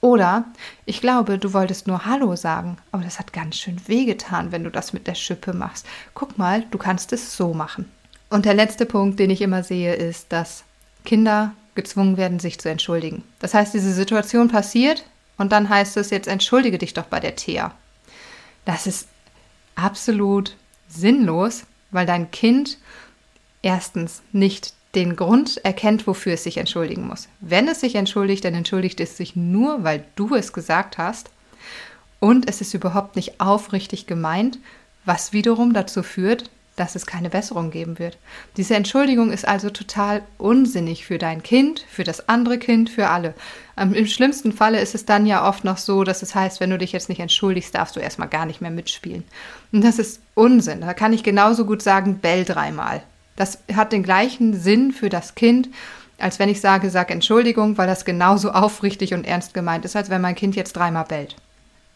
Oder 0.00 0.46
ich 0.84 1.00
glaube, 1.00 1.38
du 1.38 1.52
wolltest 1.52 1.86
nur 1.86 2.04
Hallo 2.04 2.34
sagen, 2.34 2.76
aber 2.90 3.04
das 3.04 3.20
hat 3.20 3.32
ganz 3.32 3.56
schön 3.56 3.80
wehgetan, 3.86 4.50
wenn 4.50 4.64
du 4.64 4.70
das 4.70 4.92
mit 4.92 5.06
der 5.06 5.14
Schippe 5.14 5.52
machst. 5.52 5.86
Guck 6.12 6.38
mal, 6.38 6.64
du 6.72 6.76
kannst 6.76 7.12
es 7.12 7.36
so 7.36 7.54
machen. 7.54 7.88
Und 8.28 8.44
der 8.44 8.54
letzte 8.54 8.84
Punkt, 8.84 9.20
den 9.20 9.30
ich 9.30 9.40
immer 9.40 9.62
sehe, 9.62 9.94
ist, 9.94 10.32
dass 10.32 10.64
Kinder 11.04 11.52
gezwungen 11.76 12.16
werden, 12.16 12.40
sich 12.40 12.58
zu 12.58 12.68
entschuldigen. 12.68 13.22
Das 13.38 13.54
heißt, 13.54 13.74
diese 13.74 13.92
Situation 13.92 14.48
passiert 14.48 15.04
und 15.38 15.52
dann 15.52 15.68
heißt 15.68 15.96
es 15.96 16.10
jetzt 16.10 16.28
entschuldige 16.28 16.78
dich 16.78 16.94
doch 16.94 17.06
bei 17.06 17.20
der 17.20 17.36
Thea. 17.36 17.74
Das 18.64 18.86
ist 18.86 19.08
absolut 19.74 20.56
sinnlos, 20.88 21.64
weil 21.90 22.06
dein 22.06 22.30
Kind 22.30 22.78
erstens 23.62 24.22
nicht 24.32 24.74
den 24.94 25.16
Grund 25.16 25.58
erkennt, 25.64 26.06
wofür 26.06 26.34
es 26.34 26.44
sich 26.44 26.58
entschuldigen 26.58 27.06
muss. 27.06 27.28
Wenn 27.40 27.66
es 27.66 27.80
sich 27.80 27.94
entschuldigt, 27.94 28.44
dann 28.44 28.54
entschuldigt 28.54 29.00
es 29.00 29.16
sich 29.16 29.36
nur, 29.36 29.84
weil 29.84 30.04
du 30.16 30.34
es 30.34 30.52
gesagt 30.52 30.98
hast 30.98 31.30
und 32.20 32.48
es 32.48 32.60
ist 32.60 32.74
überhaupt 32.74 33.16
nicht 33.16 33.40
aufrichtig 33.40 34.06
gemeint, 34.06 34.58
was 35.04 35.32
wiederum 35.32 35.72
dazu 35.72 36.02
führt, 36.02 36.50
dass 36.76 36.94
es 36.94 37.06
keine 37.06 37.28
Besserung 37.28 37.70
geben 37.70 37.98
wird. 37.98 38.18
Diese 38.56 38.74
Entschuldigung 38.74 39.30
ist 39.30 39.46
also 39.46 39.70
total 39.70 40.22
unsinnig 40.38 41.04
für 41.04 41.18
dein 41.18 41.42
Kind, 41.42 41.84
für 41.88 42.04
das 42.04 42.28
andere 42.28 42.58
Kind, 42.58 42.88
für 42.88 43.08
alle. 43.08 43.34
Ähm, 43.76 43.92
Im 43.92 44.06
schlimmsten 44.06 44.52
Falle 44.52 44.80
ist 44.80 44.94
es 44.94 45.04
dann 45.04 45.26
ja 45.26 45.46
oft 45.46 45.64
noch 45.64 45.76
so, 45.76 46.04
dass 46.04 46.22
es 46.22 46.34
heißt, 46.34 46.60
wenn 46.60 46.70
du 46.70 46.78
dich 46.78 46.92
jetzt 46.92 47.08
nicht 47.08 47.20
entschuldigst, 47.20 47.74
darfst 47.74 47.96
du 47.96 48.00
erstmal 48.00 48.28
gar 48.28 48.46
nicht 48.46 48.60
mehr 48.60 48.70
mitspielen. 48.70 49.24
Und 49.70 49.84
das 49.84 49.98
ist 49.98 50.20
Unsinn. 50.34 50.80
Da 50.80 50.94
kann 50.94 51.12
ich 51.12 51.22
genauso 51.22 51.66
gut 51.66 51.82
sagen, 51.82 52.18
bell 52.18 52.44
dreimal. 52.44 53.02
Das 53.36 53.58
hat 53.74 53.92
den 53.92 54.02
gleichen 54.02 54.58
Sinn 54.58 54.92
für 54.92 55.08
das 55.08 55.34
Kind, 55.34 55.68
als 56.18 56.38
wenn 56.38 56.48
ich 56.48 56.60
sage, 56.60 56.88
sag 56.90 57.10
Entschuldigung, 57.10 57.76
weil 57.76 57.86
das 57.86 58.04
genauso 58.04 58.50
aufrichtig 58.52 59.12
und 59.12 59.26
ernst 59.26 59.52
gemeint 59.52 59.84
ist, 59.84 59.96
als 59.96 60.08
wenn 60.08 60.22
mein 60.22 60.34
Kind 60.34 60.56
jetzt 60.56 60.72
dreimal 60.74 61.04
bellt. 61.04 61.36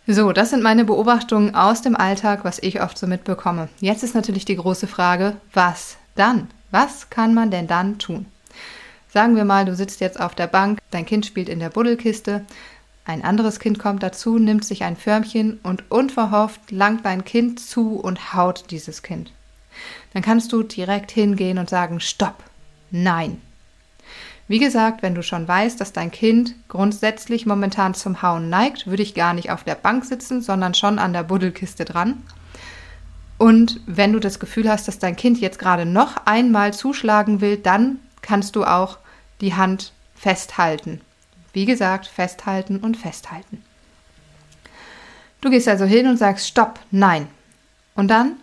So, 0.07 0.33
das 0.33 0.51
sind 0.51 0.63
meine 0.63 0.85
Beobachtungen 0.85 1.55
aus 1.55 1.83
dem 1.83 1.97
Alltag, 1.97 2.45
was 2.45 2.61
ich 2.61 2.81
oft 2.81 2.97
so 2.97 3.07
mitbekomme. 3.07 3.69
Jetzt 3.81 4.05
ist 4.05 4.15
natürlich 4.15 4.45
die 4.45 4.57
große 4.57 4.87
Frage, 4.87 5.37
was 5.53 5.97
dann? 6.15 6.49
Was 6.71 7.11
kann 7.11 7.35
man 7.35 7.51
denn 7.51 7.67
dann 7.67 7.99
tun? 7.99 8.27
Sagen 9.09 9.37
wir 9.37 9.45
mal, 9.45 9.65
du 9.65 9.75
sitzt 9.75 10.01
jetzt 10.01 10.21
auf 10.21 10.35
der 10.35 10.47
Bank, 10.47 10.79
dein 10.91 11.07
Kind 11.07 11.27
spielt 11.27 11.49
in 11.49 11.59
der 11.59 11.71
Buddelkiste, 11.71 12.45
ein 13.05 13.25
anderes 13.25 13.61
Kind 13.61 13.79
kommt 13.79 14.03
dazu, 14.03 14.39
nimmt 14.39 14.65
sich 14.65 14.83
ein 14.83 14.97
Förmchen 14.97 15.61
und 15.63 15.91
unverhofft 15.91 16.71
langt 16.71 17.05
dein 17.05 17.25
Kind 17.25 17.61
zu 17.61 17.97
und 18.01 18.35
haut 18.35 18.65
dieses 18.71 19.03
Kind 19.03 19.33
dann 20.13 20.23
kannst 20.23 20.53
du 20.53 20.63
direkt 20.63 21.11
hingehen 21.11 21.59
und 21.59 21.69
sagen, 21.69 22.01
stopp, 22.01 22.43
nein. 22.91 23.41
Wie 24.49 24.59
gesagt, 24.61 25.03
wenn 25.03 25.15
du 25.15 25.23
schon 25.23 25.49
weißt, 25.49 25.81
dass 25.81 25.93
dein 25.93 26.13
Kind 26.13 26.55
grundsätzlich 26.69 27.47
momentan 27.47 27.95
zum 27.95 28.23
Hauen 28.23 28.49
neigt, 28.49 28.87
würde 28.87 29.03
ich 29.03 29.15
gar 29.15 29.35
nicht 29.35 29.51
auf 29.51 29.65
der 29.65 29.75
Bank 29.75 30.05
sitzen, 30.05 30.41
sondern 30.41 30.75
schon 30.75 31.01
an 31.01 31.13
der 31.13 31.25
Buddelkiste 31.25 31.85
dran. 31.85 32.23
Und 33.39 33.81
wenn 33.87 34.13
du 34.13 34.21
das 34.21 34.39
Gefühl 34.39 34.71
hast, 34.71 34.87
dass 34.87 34.99
dein 34.99 35.17
Kind 35.17 35.41
jetzt 35.41 35.59
gerade 35.59 35.85
noch 35.85 36.27
einmal 36.27 36.73
zuschlagen 36.73 37.41
will, 37.41 37.57
dann 37.57 37.99
kannst 38.23 38.57
du 38.57 38.65
auch 38.65 38.99
die 39.41 39.55
Hand 39.55 39.93
festhalten. 40.15 41.01
Wie 41.53 41.65
gesagt, 41.65 42.07
festhalten 42.07 42.79
und 42.79 42.97
festhalten. 42.97 43.63
Du 45.41 45.51
gehst 45.51 45.69
also 45.69 45.85
hin 45.85 46.07
und 46.07 46.19
sagst 46.19 46.47
Stopp, 46.47 46.79
nein. 46.91 47.29
Und 47.95 48.09
dann 48.09 48.37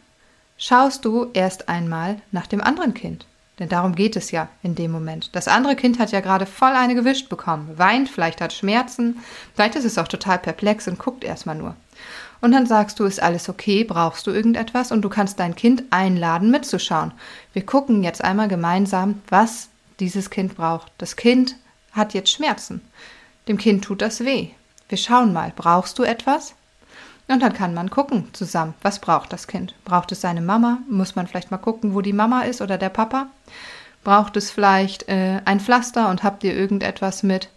schaust 0.57 1.05
du 1.05 1.29
erst 1.33 1.69
einmal 1.69 2.17
nach 2.31 2.47
dem 2.47 2.61
anderen 2.61 2.93
Kind. 2.93 3.25
Denn 3.63 3.69
darum 3.69 3.95
geht 3.95 4.17
es 4.17 4.31
ja 4.31 4.49
in 4.61 4.75
dem 4.75 4.91
Moment. 4.91 5.33
Das 5.33 5.47
andere 5.47 5.77
Kind 5.77 5.97
hat 5.97 6.11
ja 6.11 6.19
gerade 6.19 6.45
voll 6.45 6.73
eine 6.73 6.95
gewischt 6.95 7.29
bekommen, 7.29 7.77
weint, 7.77 8.09
vielleicht 8.09 8.41
hat 8.41 8.51
Schmerzen, 8.51 9.19
vielleicht 9.55 9.75
ist 9.75 9.85
es 9.85 9.97
auch 9.97 10.09
total 10.09 10.37
perplex 10.37 10.85
und 10.89 10.99
guckt 10.99 11.23
erstmal 11.23 11.55
nur. 11.55 11.77
Und 12.41 12.51
dann 12.51 12.65
sagst 12.65 12.99
du, 12.99 13.05
ist 13.05 13.23
alles 13.23 13.47
okay, 13.47 13.85
brauchst 13.85 14.27
du 14.27 14.31
irgendetwas 14.31 14.91
und 14.91 15.01
du 15.01 15.07
kannst 15.07 15.39
dein 15.39 15.55
Kind 15.55 15.83
einladen, 15.91 16.51
mitzuschauen. 16.51 17.13
Wir 17.53 17.65
gucken 17.65 18.03
jetzt 18.03 18.21
einmal 18.21 18.49
gemeinsam, 18.49 19.21
was 19.29 19.69
dieses 20.01 20.29
Kind 20.29 20.57
braucht. 20.57 20.91
Das 20.97 21.15
Kind 21.15 21.55
hat 21.93 22.13
jetzt 22.13 22.31
Schmerzen. 22.31 22.81
Dem 23.47 23.57
Kind 23.57 23.85
tut 23.85 24.01
das 24.01 24.25
weh. 24.25 24.49
Wir 24.89 24.97
schauen 24.97 25.31
mal, 25.31 25.53
brauchst 25.55 25.97
du 25.99 26.03
etwas? 26.03 26.53
Und 27.27 27.41
dann 27.41 27.53
kann 27.53 27.73
man 27.73 27.89
gucken 27.89 28.27
zusammen, 28.33 28.73
was 28.81 28.99
braucht 28.99 29.31
das 29.31 29.47
Kind? 29.47 29.73
Braucht 29.85 30.11
es 30.11 30.21
seine 30.21 30.41
Mama? 30.41 30.79
Muss 30.89 31.15
man 31.15 31.27
vielleicht 31.27 31.51
mal 31.51 31.57
gucken, 31.57 31.93
wo 31.93 32.01
die 32.01 32.13
Mama 32.13 32.41
ist 32.41 32.61
oder 32.61 32.77
der 32.77 32.89
Papa? 32.89 33.27
Braucht 34.03 34.35
es 34.35 34.51
vielleicht 34.51 35.07
äh, 35.07 35.41
ein 35.45 35.61
Pflaster 35.61 36.09
und 36.09 36.23
habt 36.23 36.43
ihr 36.43 36.53
irgendetwas 36.53 37.23
mit? 37.23 37.49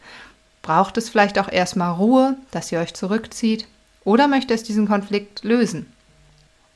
Braucht 0.62 0.96
es 0.96 1.08
vielleicht 1.08 1.38
auch 1.38 1.50
erstmal 1.50 1.92
Ruhe, 1.92 2.36
dass 2.52 2.70
ihr 2.70 2.78
euch 2.78 2.94
zurückzieht? 2.94 3.66
Oder 4.04 4.28
möchte 4.28 4.54
es 4.54 4.62
diesen 4.62 4.86
Konflikt 4.86 5.42
lösen? 5.42 5.92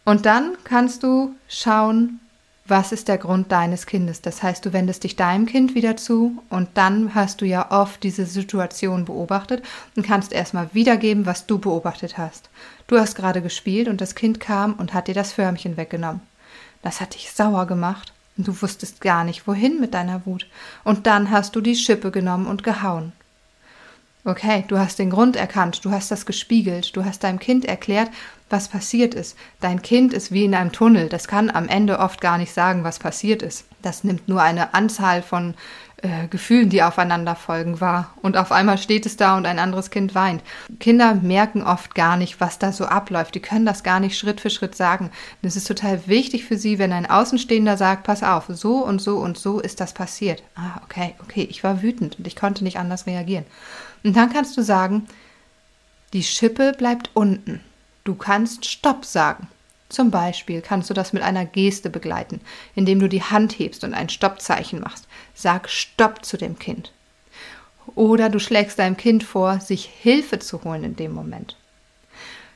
Und 0.04 0.26
dann 0.26 0.56
kannst 0.64 1.04
du 1.04 1.34
schauen, 1.48 2.20
was 2.70 2.92
ist 2.92 3.08
der 3.08 3.18
Grund 3.18 3.52
deines 3.52 3.86
Kindes. 3.86 4.22
Das 4.22 4.42
heißt, 4.42 4.64
du 4.64 4.72
wendest 4.72 5.04
dich 5.04 5.16
deinem 5.16 5.46
Kind 5.46 5.74
wieder 5.74 5.96
zu 5.96 6.42
und 6.48 6.68
dann 6.74 7.14
hast 7.14 7.40
du 7.40 7.44
ja 7.44 7.70
oft 7.70 8.02
diese 8.02 8.24
Situation 8.24 9.04
beobachtet 9.04 9.62
und 9.96 10.06
kannst 10.06 10.32
erstmal 10.32 10.70
wiedergeben, 10.72 11.26
was 11.26 11.46
du 11.46 11.58
beobachtet 11.58 12.16
hast. 12.16 12.48
Du 12.86 12.98
hast 12.98 13.14
gerade 13.14 13.42
gespielt 13.42 13.88
und 13.88 14.00
das 14.00 14.14
Kind 14.14 14.40
kam 14.40 14.74
und 14.74 14.94
hat 14.94 15.08
dir 15.08 15.14
das 15.14 15.32
Förmchen 15.32 15.76
weggenommen. 15.76 16.20
Das 16.82 17.00
hat 17.00 17.14
dich 17.14 17.32
sauer 17.32 17.66
gemacht 17.66 18.12
und 18.38 18.48
du 18.48 18.62
wusstest 18.62 19.00
gar 19.00 19.24
nicht, 19.24 19.46
wohin 19.46 19.80
mit 19.80 19.92
deiner 19.92 20.24
Wut. 20.24 20.46
Und 20.84 21.06
dann 21.06 21.30
hast 21.30 21.56
du 21.56 21.60
die 21.60 21.76
Schippe 21.76 22.10
genommen 22.10 22.46
und 22.46 22.62
gehauen. 22.62 23.12
Okay, 24.22 24.64
du 24.68 24.78
hast 24.78 24.98
den 24.98 25.08
Grund 25.08 25.34
erkannt, 25.34 25.82
du 25.82 25.92
hast 25.92 26.10
das 26.10 26.26
gespiegelt, 26.26 26.94
du 26.94 27.06
hast 27.06 27.24
deinem 27.24 27.38
Kind 27.38 27.64
erklärt, 27.64 28.10
was 28.50 28.68
passiert 28.68 29.14
ist. 29.14 29.34
Dein 29.60 29.80
Kind 29.80 30.12
ist 30.12 30.30
wie 30.30 30.44
in 30.44 30.54
einem 30.54 30.72
Tunnel, 30.72 31.08
das 31.08 31.26
kann 31.26 31.48
am 31.48 31.68
Ende 31.68 31.98
oft 31.98 32.20
gar 32.20 32.36
nicht 32.36 32.52
sagen, 32.52 32.84
was 32.84 32.98
passiert 32.98 33.42
ist. 33.42 33.64
Das 33.80 34.04
nimmt 34.04 34.28
nur 34.28 34.42
eine 34.42 34.74
Anzahl 34.74 35.22
von 35.22 35.54
äh, 36.02 36.28
Gefühlen, 36.28 36.70
die 36.70 36.82
aufeinander 36.82 37.34
folgen, 37.34 37.80
wahr. 37.80 38.14
Und 38.22 38.36
auf 38.36 38.52
einmal 38.52 38.78
steht 38.78 39.06
es 39.06 39.16
da 39.16 39.36
und 39.36 39.46
ein 39.46 39.58
anderes 39.58 39.90
Kind 39.90 40.14
weint. 40.14 40.42
Kinder 40.78 41.14
merken 41.14 41.62
oft 41.62 41.94
gar 41.94 42.16
nicht, 42.16 42.40
was 42.40 42.58
da 42.58 42.72
so 42.72 42.86
abläuft. 42.86 43.34
Die 43.34 43.40
können 43.40 43.66
das 43.66 43.82
gar 43.82 44.00
nicht 44.00 44.18
Schritt 44.18 44.40
für 44.40 44.50
Schritt 44.50 44.74
sagen. 44.74 45.10
Das 45.42 45.56
ist 45.56 45.66
total 45.66 46.06
wichtig 46.06 46.44
für 46.44 46.56
sie, 46.56 46.78
wenn 46.78 46.92
ein 46.92 47.08
Außenstehender 47.08 47.76
sagt, 47.76 48.04
pass 48.04 48.22
auf, 48.22 48.46
so 48.48 48.84
und 48.84 49.00
so 49.00 49.18
und 49.18 49.38
so 49.38 49.60
ist 49.60 49.80
das 49.80 49.92
passiert. 49.92 50.42
Ah, 50.54 50.80
okay, 50.84 51.14
okay, 51.22 51.46
ich 51.50 51.62
war 51.64 51.82
wütend 51.82 52.18
und 52.18 52.26
ich 52.26 52.36
konnte 52.36 52.64
nicht 52.64 52.78
anders 52.78 53.06
reagieren. 53.06 53.44
Und 54.02 54.16
dann 54.16 54.32
kannst 54.32 54.56
du 54.56 54.62
sagen, 54.62 55.06
die 56.12 56.22
Schippe 56.22 56.72
bleibt 56.72 57.10
unten. 57.14 57.60
Du 58.04 58.14
kannst 58.14 58.66
Stopp 58.66 59.04
sagen. 59.04 59.48
Zum 59.90 60.12
Beispiel 60.12 60.62
kannst 60.62 60.88
du 60.88 60.94
das 60.94 61.12
mit 61.12 61.22
einer 61.22 61.44
Geste 61.44 61.90
begleiten, 61.90 62.40
indem 62.74 63.00
du 63.00 63.08
die 63.08 63.24
Hand 63.24 63.58
hebst 63.58 63.84
und 63.84 63.92
ein 63.92 64.08
Stoppzeichen 64.08 64.80
machst. 64.80 65.06
Sag 65.34 65.68
Stopp 65.68 66.24
zu 66.24 66.38
dem 66.38 66.58
Kind. 66.58 66.92
Oder 67.96 68.28
du 68.28 68.38
schlägst 68.38 68.78
deinem 68.78 68.96
Kind 68.96 69.24
vor, 69.24 69.58
sich 69.60 69.84
Hilfe 69.84 70.38
zu 70.38 70.62
holen 70.62 70.84
in 70.84 70.96
dem 70.96 71.12
Moment. 71.12 71.56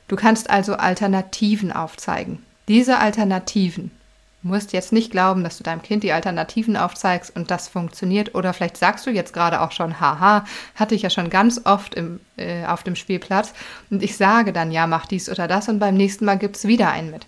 Du 0.06 0.14
kannst 0.14 0.48
also 0.48 0.74
Alternativen 0.74 1.72
aufzeigen. 1.72 2.44
Diese 2.68 2.98
Alternativen 2.98 3.90
musst 4.44 4.72
jetzt 4.72 4.92
nicht 4.92 5.10
glauben, 5.10 5.42
dass 5.42 5.56
du 5.56 5.64
deinem 5.64 5.82
Kind 5.82 6.02
die 6.02 6.12
Alternativen 6.12 6.76
aufzeigst 6.76 7.34
und 7.34 7.50
das 7.50 7.66
funktioniert. 7.68 8.34
Oder 8.34 8.52
vielleicht 8.52 8.76
sagst 8.76 9.06
du 9.06 9.10
jetzt 9.10 9.32
gerade 9.32 9.60
auch 9.62 9.72
schon, 9.72 10.00
haha, 10.00 10.44
hatte 10.74 10.94
ich 10.94 11.02
ja 11.02 11.10
schon 11.10 11.30
ganz 11.30 11.62
oft 11.64 11.94
im, 11.94 12.20
äh, 12.36 12.66
auf 12.66 12.82
dem 12.82 12.94
Spielplatz. 12.94 13.54
Und 13.90 14.02
ich 14.02 14.16
sage 14.16 14.52
dann, 14.52 14.70
ja, 14.70 14.86
mach 14.86 15.06
dies 15.06 15.28
oder 15.30 15.48
das 15.48 15.68
und 15.68 15.78
beim 15.78 15.96
nächsten 15.96 16.26
Mal 16.26 16.38
gibt 16.38 16.56
es 16.56 16.66
wieder 16.66 16.90
einen 16.90 17.10
mit. 17.10 17.26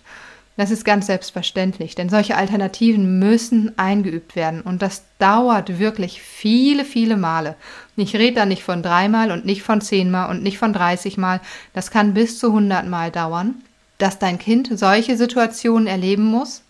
Das 0.57 0.71
ist 0.71 0.85
ganz 0.85 1.05
selbstverständlich, 1.05 1.93
denn 1.93 2.09
solche 2.09 2.35
Alternativen 2.35 3.19
müssen 3.19 3.77
eingeübt 3.77 4.35
werden 4.35 4.61
und 4.61 4.81
das 4.81 5.03
dauert 5.19 5.77
wirklich 5.77 6.19
viele, 6.19 6.83
viele 6.83 7.15
Male. 7.15 7.55
Ich 7.95 8.15
rede 8.15 8.37
da 8.37 8.45
nicht 8.47 8.63
von 8.63 8.81
dreimal 8.81 9.31
und 9.31 9.45
nicht 9.45 9.61
von 9.61 9.81
zehnmal 9.81 10.31
und 10.31 10.41
nicht 10.41 10.57
von 10.57 10.73
dreißigmal. 10.73 11.41
Das 11.73 11.91
kann 11.91 12.15
bis 12.15 12.39
zu 12.39 12.53
hundertmal 12.53 13.11
dauern, 13.11 13.53
dass 13.99 14.17
dein 14.17 14.39
Kind 14.39 14.69
solche 14.73 15.15
Situationen 15.15 15.85
erleben 15.85 16.25
muss 16.25 16.63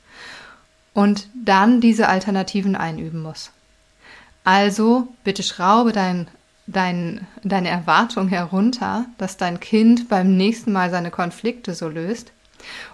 und 0.97 1.27
dann 1.35 1.79
diese 1.79 2.09
Alternativen 2.09 2.75
einüben 2.75 3.21
muss. 3.21 3.51
Also 4.43 5.07
bitte 5.23 5.43
schraube 5.43 5.91
dein 5.91 6.27
dein, 6.65 7.27
deine 7.43 7.69
Erwartung 7.69 8.29
herunter, 8.29 9.05
dass 9.19 9.37
dein 9.37 9.59
Kind 9.59 10.09
beim 10.09 10.35
nächsten 10.35 10.71
Mal 10.71 10.89
seine 10.89 11.11
Konflikte 11.11 11.75
so 11.75 11.87
löst 11.87 12.31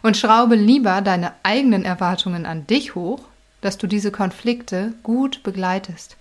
und 0.01 0.17
schraube 0.17 0.55
lieber 0.55 0.99
deine 0.99 1.31
eigenen 1.43 1.85
Erwartungen 1.85 2.45
an 2.45 2.67
dich 2.67 2.93
hoch, 2.93 3.21
dass 3.61 3.77
du 3.77 3.87
diese 3.87 4.11
Konflikte 4.11 4.91
gut 5.01 5.41
begleitest. 5.41 6.17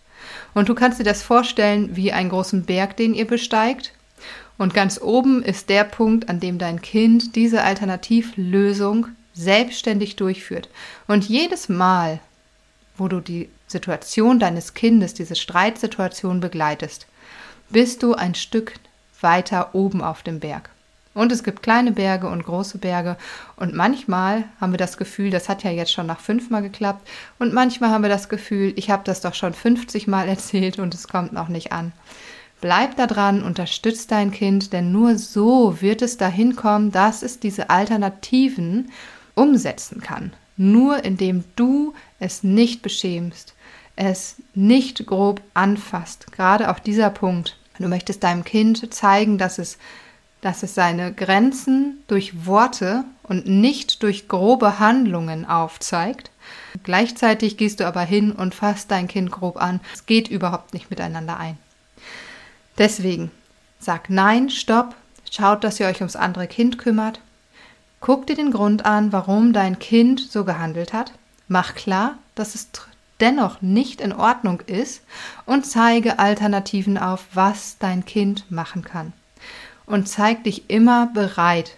Und 0.54 0.68
du 0.68 0.76
kannst 0.76 1.00
dir 1.00 1.04
das 1.04 1.20
vorstellen 1.24 1.96
wie 1.96 2.12
einen 2.12 2.30
großen 2.30 2.64
Berg, 2.64 2.96
den 2.96 3.12
ihr 3.12 3.26
besteigt. 3.26 3.92
Und 4.56 4.72
ganz 4.72 5.00
oben 5.02 5.42
ist 5.42 5.68
der 5.68 5.82
Punkt, 5.82 6.28
an 6.28 6.38
dem 6.38 6.58
dein 6.58 6.80
Kind 6.80 7.34
diese 7.34 7.64
Alternativlösung 7.64 9.08
selbstständig 9.34 10.16
durchführt. 10.16 10.68
Und 11.06 11.28
jedes 11.28 11.68
Mal, 11.68 12.20
wo 12.96 13.08
du 13.08 13.20
die 13.20 13.48
Situation 13.66 14.38
deines 14.38 14.74
Kindes, 14.74 15.14
diese 15.14 15.36
Streitsituation 15.36 16.40
begleitest, 16.40 17.06
bist 17.70 18.02
du 18.02 18.14
ein 18.14 18.34
Stück 18.34 18.74
weiter 19.20 19.74
oben 19.74 20.02
auf 20.02 20.22
dem 20.22 20.40
Berg. 20.40 20.70
Und 21.14 21.30
es 21.30 21.44
gibt 21.44 21.62
kleine 21.62 21.92
Berge 21.92 22.28
und 22.28 22.44
große 22.44 22.78
Berge. 22.78 23.16
Und 23.56 23.74
manchmal 23.74 24.44
haben 24.60 24.72
wir 24.72 24.78
das 24.78 24.96
Gefühl, 24.96 25.30
das 25.30 25.48
hat 25.48 25.62
ja 25.62 25.70
jetzt 25.70 25.92
schon 25.92 26.06
nach 26.06 26.20
fünfmal 26.20 26.62
geklappt. 26.62 27.06
Und 27.38 27.52
manchmal 27.52 27.90
haben 27.90 28.02
wir 28.02 28.08
das 28.08 28.30
Gefühl, 28.30 28.72
ich 28.76 28.90
habe 28.90 29.02
das 29.04 29.20
doch 29.20 29.34
schon 29.34 29.52
50 29.52 30.06
Mal 30.06 30.28
erzählt 30.28 30.78
und 30.78 30.94
es 30.94 31.08
kommt 31.08 31.32
noch 31.32 31.48
nicht 31.48 31.72
an. 31.72 31.92
Bleib 32.62 32.96
da 32.96 33.06
dran, 33.08 33.42
unterstütz 33.42 34.06
dein 34.06 34.30
Kind, 34.30 34.72
denn 34.72 34.92
nur 34.92 35.18
so 35.18 35.80
wird 35.80 36.00
es 36.00 36.16
dahin 36.16 36.54
kommen, 36.54 36.92
dass 36.92 37.22
es 37.22 37.40
diese 37.40 37.70
Alternativen 37.70 38.92
umsetzen 39.34 40.00
kann. 40.00 40.32
Nur 40.56 41.04
indem 41.04 41.44
du 41.56 41.94
es 42.18 42.42
nicht 42.42 42.82
beschämst, 42.82 43.54
es 43.96 44.36
nicht 44.54 45.06
grob 45.06 45.40
anfasst. 45.54 46.32
Gerade 46.32 46.70
auch 46.70 46.78
dieser 46.78 47.10
Punkt. 47.10 47.56
Du 47.78 47.88
möchtest 47.88 48.22
deinem 48.22 48.44
Kind 48.44 48.92
zeigen, 48.94 49.38
dass 49.38 49.58
es 49.58 49.78
dass 50.42 50.64
es 50.64 50.74
seine 50.74 51.14
Grenzen 51.14 52.02
durch 52.08 52.46
Worte 52.46 53.04
und 53.22 53.46
nicht 53.46 54.02
durch 54.02 54.28
grobe 54.28 54.80
Handlungen 54.80 55.46
aufzeigt. 55.46 56.30
Gleichzeitig 56.82 57.56
gehst 57.56 57.78
du 57.78 57.86
aber 57.86 58.02
hin 58.02 58.32
und 58.32 58.54
fasst 58.54 58.90
dein 58.90 59.06
Kind 59.06 59.30
grob 59.30 59.56
an. 59.56 59.80
Es 59.94 60.04
geht 60.04 60.28
überhaupt 60.28 60.74
nicht 60.74 60.90
miteinander 60.90 61.38
ein. 61.38 61.56
Deswegen 62.76 63.30
sag 63.78 64.10
Nein, 64.10 64.50
Stopp, 64.50 64.96
schaut, 65.30 65.62
dass 65.62 65.78
ihr 65.78 65.86
euch 65.86 66.00
ums 66.00 66.16
andere 66.16 66.48
Kind 66.48 66.76
kümmert. 66.76 67.20
Guck 68.02 68.26
dir 68.26 68.34
den 68.34 68.50
Grund 68.50 68.84
an, 68.84 69.12
warum 69.12 69.52
dein 69.52 69.78
Kind 69.78 70.18
so 70.18 70.44
gehandelt 70.44 70.92
hat. 70.92 71.12
Mach 71.46 71.76
klar, 71.76 72.18
dass 72.34 72.56
es 72.56 72.68
dennoch 73.20 73.62
nicht 73.62 74.00
in 74.00 74.12
Ordnung 74.12 74.60
ist 74.66 75.02
und 75.46 75.64
zeige 75.64 76.18
Alternativen 76.18 76.98
auf, 76.98 77.24
was 77.32 77.78
dein 77.78 78.04
Kind 78.04 78.50
machen 78.50 78.82
kann 78.82 79.12
und 79.86 80.08
zeig 80.08 80.42
dich 80.42 80.68
immer 80.68 81.10
bereit. 81.14 81.76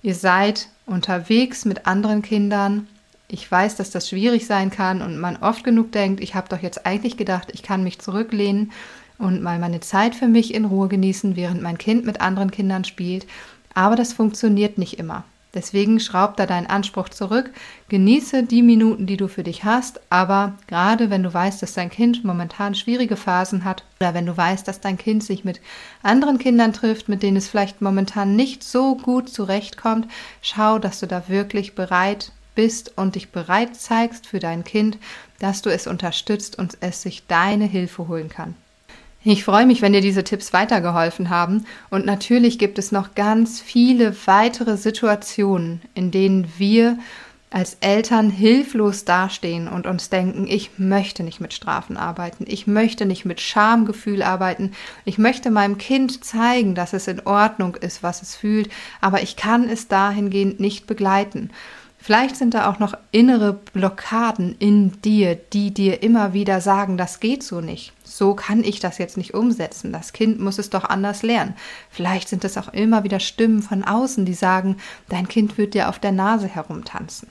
Ihr 0.00 0.14
seid 0.14 0.68
unterwegs 0.86 1.66
mit 1.66 1.86
anderen 1.86 2.22
Kindern. 2.22 2.88
Ich 3.28 3.48
weiß, 3.50 3.76
dass 3.76 3.90
das 3.90 4.08
schwierig 4.08 4.46
sein 4.46 4.70
kann 4.70 5.02
und 5.02 5.18
man 5.18 5.36
oft 5.36 5.62
genug 5.62 5.92
denkt, 5.92 6.22
ich 6.22 6.34
habe 6.34 6.48
doch 6.48 6.62
jetzt 6.62 6.86
eigentlich 6.86 7.18
gedacht, 7.18 7.50
ich 7.52 7.62
kann 7.62 7.84
mich 7.84 7.98
zurücklehnen 7.98 8.72
und 9.18 9.42
mal 9.42 9.58
meine 9.58 9.80
Zeit 9.80 10.14
für 10.14 10.26
mich 10.26 10.54
in 10.54 10.64
Ruhe 10.64 10.88
genießen, 10.88 11.36
während 11.36 11.60
mein 11.60 11.76
Kind 11.76 12.06
mit 12.06 12.22
anderen 12.22 12.50
Kindern 12.50 12.84
spielt. 12.84 13.26
Aber 13.74 13.94
das 13.94 14.14
funktioniert 14.14 14.78
nicht 14.78 14.98
immer. 14.98 15.24
Deswegen 15.52 15.98
schraub 15.98 16.36
da 16.36 16.46
deinen 16.46 16.68
Anspruch 16.68 17.08
zurück, 17.08 17.50
genieße 17.88 18.44
die 18.44 18.62
Minuten, 18.62 19.06
die 19.06 19.16
du 19.16 19.26
für 19.26 19.42
dich 19.42 19.64
hast, 19.64 20.00
aber 20.08 20.54
gerade 20.68 21.10
wenn 21.10 21.24
du 21.24 21.34
weißt, 21.34 21.60
dass 21.60 21.74
dein 21.74 21.90
Kind 21.90 22.24
momentan 22.24 22.76
schwierige 22.76 23.16
Phasen 23.16 23.64
hat 23.64 23.84
oder 24.00 24.14
wenn 24.14 24.26
du 24.26 24.36
weißt, 24.36 24.68
dass 24.68 24.80
dein 24.80 24.96
Kind 24.96 25.24
sich 25.24 25.44
mit 25.44 25.60
anderen 26.02 26.38
Kindern 26.38 26.72
trifft, 26.72 27.08
mit 27.08 27.24
denen 27.24 27.36
es 27.36 27.48
vielleicht 27.48 27.82
momentan 27.82 28.36
nicht 28.36 28.62
so 28.62 28.94
gut 28.94 29.28
zurechtkommt, 29.28 30.06
schau, 30.40 30.78
dass 30.78 31.00
du 31.00 31.06
da 31.06 31.28
wirklich 31.28 31.74
bereit 31.74 32.30
bist 32.54 32.96
und 32.96 33.16
dich 33.16 33.30
bereit 33.30 33.74
zeigst 33.74 34.28
für 34.28 34.38
dein 34.38 34.62
Kind, 34.62 34.98
dass 35.40 35.62
du 35.62 35.70
es 35.70 35.88
unterstützt 35.88 36.58
und 36.58 36.78
es 36.80 37.02
sich 37.02 37.26
deine 37.26 37.64
Hilfe 37.64 38.06
holen 38.06 38.28
kann. 38.28 38.54
Ich 39.22 39.44
freue 39.44 39.66
mich, 39.66 39.82
wenn 39.82 39.92
dir 39.92 40.00
diese 40.00 40.24
Tipps 40.24 40.54
weitergeholfen 40.54 41.28
haben. 41.28 41.66
Und 41.90 42.06
natürlich 42.06 42.58
gibt 42.58 42.78
es 42.78 42.90
noch 42.90 43.14
ganz 43.14 43.60
viele 43.60 44.16
weitere 44.26 44.78
Situationen, 44.78 45.82
in 45.94 46.10
denen 46.10 46.50
wir 46.56 46.96
als 47.50 47.76
Eltern 47.80 48.30
hilflos 48.30 49.04
dastehen 49.04 49.68
und 49.68 49.86
uns 49.86 50.08
denken, 50.08 50.46
ich 50.46 50.78
möchte 50.78 51.24
nicht 51.24 51.40
mit 51.40 51.52
Strafen 51.52 51.96
arbeiten, 51.96 52.44
ich 52.46 52.68
möchte 52.68 53.06
nicht 53.06 53.24
mit 53.24 53.40
Schamgefühl 53.40 54.22
arbeiten, 54.22 54.70
ich 55.04 55.18
möchte 55.18 55.50
meinem 55.50 55.76
Kind 55.76 56.24
zeigen, 56.24 56.76
dass 56.76 56.92
es 56.92 57.08
in 57.08 57.26
Ordnung 57.26 57.74
ist, 57.74 58.04
was 58.04 58.22
es 58.22 58.36
fühlt, 58.36 58.70
aber 59.00 59.22
ich 59.22 59.34
kann 59.34 59.68
es 59.68 59.88
dahingehend 59.88 60.60
nicht 60.60 60.86
begleiten. 60.86 61.50
Vielleicht 62.02 62.36
sind 62.36 62.54
da 62.54 62.70
auch 62.70 62.78
noch 62.78 62.94
innere 63.12 63.52
Blockaden 63.52 64.56
in 64.58 65.00
dir, 65.02 65.34
die 65.34 65.72
dir 65.72 66.02
immer 66.02 66.32
wieder 66.32 66.62
sagen, 66.62 66.96
das 66.96 67.20
geht 67.20 67.42
so 67.42 67.60
nicht. 67.60 67.92
So 68.04 68.34
kann 68.34 68.64
ich 68.64 68.80
das 68.80 68.96
jetzt 68.96 69.18
nicht 69.18 69.34
umsetzen. 69.34 69.92
Das 69.92 70.14
Kind 70.14 70.40
muss 70.40 70.58
es 70.58 70.70
doch 70.70 70.84
anders 70.84 71.22
lernen. 71.22 71.54
Vielleicht 71.90 72.30
sind 72.30 72.42
es 72.44 72.56
auch 72.56 72.72
immer 72.72 73.04
wieder 73.04 73.20
Stimmen 73.20 73.62
von 73.62 73.84
außen, 73.84 74.24
die 74.24 74.34
sagen, 74.34 74.76
dein 75.10 75.28
Kind 75.28 75.58
wird 75.58 75.74
dir 75.74 75.90
auf 75.90 75.98
der 75.98 76.12
Nase 76.12 76.48
herumtanzen. 76.48 77.28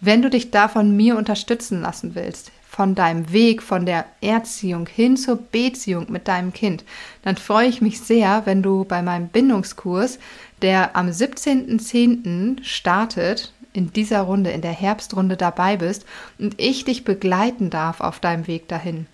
Wenn 0.00 0.20
du 0.20 0.30
dich 0.30 0.50
da 0.50 0.66
von 0.66 0.96
mir 0.96 1.16
unterstützen 1.16 1.80
lassen 1.80 2.16
willst, 2.16 2.50
von 2.68 2.96
deinem 2.96 3.32
Weg, 3.32 3.62
von 3.62 3.86
der 3.86 4.06
Erziehung 4.20 4.88
hin 4.88 5.16
zur 5.16 5.36
Beziehung 5.36 6.10
mit 6.10 6.26
deinem 6.26 6.52
Kind, 6.52 6.84
dann 7.22 7.36
freue 7.36 7.68
ich 7.68 7.80
mich 7.80 8.00
sehr, 8.00 8.42
wenn 8.46 8.64
du 8.64 8.84
bei 8.84 9.00
meinem 9.00 9.28
Bindungskurs, 9.28 10.18
der 10.60 10.96
am 10.96 11.08
17.10. 11.08 12.64
startet, 12.64 13.52
in 13.72 13.92
dieser 13.92 14.22
Runde, 14.22 14.50
in 14.50 14.60
der 14.60 14.72
Herbstrunde 14.72 15.36
dabei 15.36 15.76
bist 15.76 16.04
und 16.38 16.54
ich 16.58 16.84
dich 16.84 17.04
begleiten 17.04 17.70
darf 17.70 18.00
auf 18.00 18.20
deinem 18.20 18.46
Weg 18.46 18.68
dahin. 18.68 19.06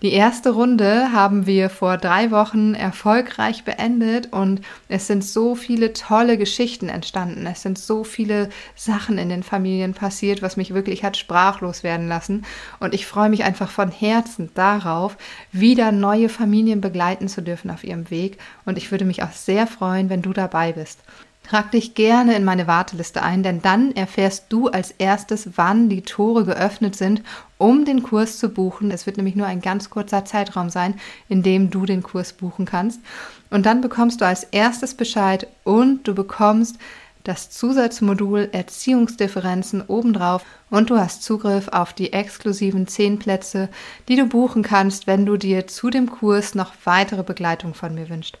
Die 0.00 0.12
erste 0.12 0.50
Runde 0.50 1.12
haben 1.12 1.46
wir 1.46 1.70
vor 1.70 1.96
drei 1.96 2.30
Wochen 2.30 2.74
erfolgreich 2.74 3.64
beendet 3.64 4.32
und 4.32 4.60
es 4.88 5.06
sind 5.06 5.24
so 5.24 5.54
viele 5.54 5.92
tolle 5.92 6.38
Geschichten 6.38 6.88
entstanden. 6.88 7.46
Es 7.46 7.62
sind 7.62 7.78
so 7.78 8.04
viele 8.04 8.48
Sachen 8.74 9.18
in 9.18 9.28
den 9.28 9.42
Familien 9.42 9.92
passiert, 9.92 10.40
was 10.40 10.56
mich 10.56 10.72
wirklich 10.72 11.04
hat 11.04 11.16
sprachlos 11.16 11.82
werden 11.82 12.08
lassen. 12.08 12.44
Und 12.78 12.94
ich 12.94 13.06
freue 13.06 13.28
mich 13.28 13.44
einfach 13.44 13.70
von 13.70 13.90
Herzen 13.90 14.50
darauf, 14.54 15.16
wieder 15.52 15.92
neue 15.92 16.28
Familien 16.28 16.80
begleiten 16.80 17.28
zu 17.28 17.42
dürfen 17.42 17.70
auf 17.70 17.84
ihrem 17.84 18.10
Weg. 18.10 18.38
Und 18.64 18.78
ich 18.78 18.90
würde 18.90 19.04
mich 19.04 19.22
auch 19.22 19.32
sehr 19.32 19.66
freuen, 19.66 20.08
wenn 20.08 20.22
du 20.22 20.32
dabei 20.32 20.72
bist. 20.72 21.00
Trag 21.48 21.70
dich 21.70 21.94
gerne 21.94 22.34
in 22.34 22.42
meine 22.42 22.66
Warteliste 22.66 23.22
ein, 23.22 23.44
denn 23.44 23.62
dann 23.62 23.92
erfährst 23.92 24.46
du 24.48 24.66
als 24.66 24.90
erstes, 24.90 25.50
wann 25.54 25.88
die 25.88 26.02
Tore 26.02 26.44
geöffnet 26.44 26.96
sind, 26.96 27.22
um 27.56 27.84
den 27.84 28.02
Kurs 28.02 28.38
zu 28.38 28.48
buchen. 28.48 28.90
Es 28.90 29.06
wird 29.06 29.16
nämlich 29.16 29.36
nur 29.36 29.46
ein 29.46 29.60
ganz 29.60 29.88
kurzer 29.88 30.24
Zeitraum 30.24 30.70
sein, 30.70 30.94
in 31.28 31.44
dem 31.44 31.70
du 31.70 31.86
den 31.86 32.02
Kurs 32.02 32.32
buchen 32.32 32.64
kannst. 32.66 33.00
Und 33.48 33.64
dann 33.64 33.80
bekommst 33.80 34.20
du 34.20 34.26
als 34.26 34.42
erstes 34.42 34.94
Bescheid 34.94 35.46
und 35.62 36.08
du 36.08 36.16
bekommst 36.16 36.78
das 37.22 37.50
Zusatzmodul 37.50 38.48
Erziehungsdifferenzen 38.50 39.82
obendrauf 39.82 40.44
und 40.70 40.90
du 40.90 40.96
hast 40.96 41.22
Zugriff 41.22 41.68
auf 41.68 41.92
die 41.92 42.12
exklusiven 42.12 42.88
10 42.88 43.20
Plätze, 43.20 43.68
die 44.08 44.16
du 44.16 44.26
buchen 44.26 44.62
kannst, 44.62 45.06
wenn 45.06 45.26
du 45.26 45.36
dir 45.36 45.68
zu 45.68 45.90
dem 45.90 46.10
Kurs 46.10 46.56
noch 46.56 46.72
weitere 46.84 47.22
Begleitung 47.22 47.74
von 47.74 47.94
mir 47.94 48.08
wünschst. 48.08 48.38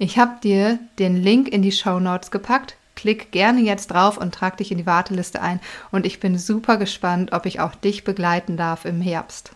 Ich 0.00 0.16
habe 0.16 0.38
dir 0.40 0.78
den 1.00 1.16
Link 1.16 1.48
in 1.48 1.60
die 1.60 1.72
Show 1.72 1.98
Notes 1.98 2.30
gepackt. 2.30 2.76
Klick 2.94 3.32
gerne 3.32 3.60
jetzt 3.60 3.88
drauf 3.88 4.16
und 4.16 4.32
trag 4.32 4.56
dich 4.56 4.70
in 4.70 4.78
die 4.78 4.86
Warteliste 4.86 5.42
ein 5.42 5.60
und 5.90 6.06
ich 6.06 6.20
bin 6.20 6.38
super 6.38 6.76
gespannt, 6.76 7.32
ob 7.32 7.46
ich 7.46 7.58
auch 7.58 7.74
dich 7.74 8.04
begleiten 8.04 8.56
darf 8.56 8.84
im 8.84 9.00
Herbst. 9.00 9.52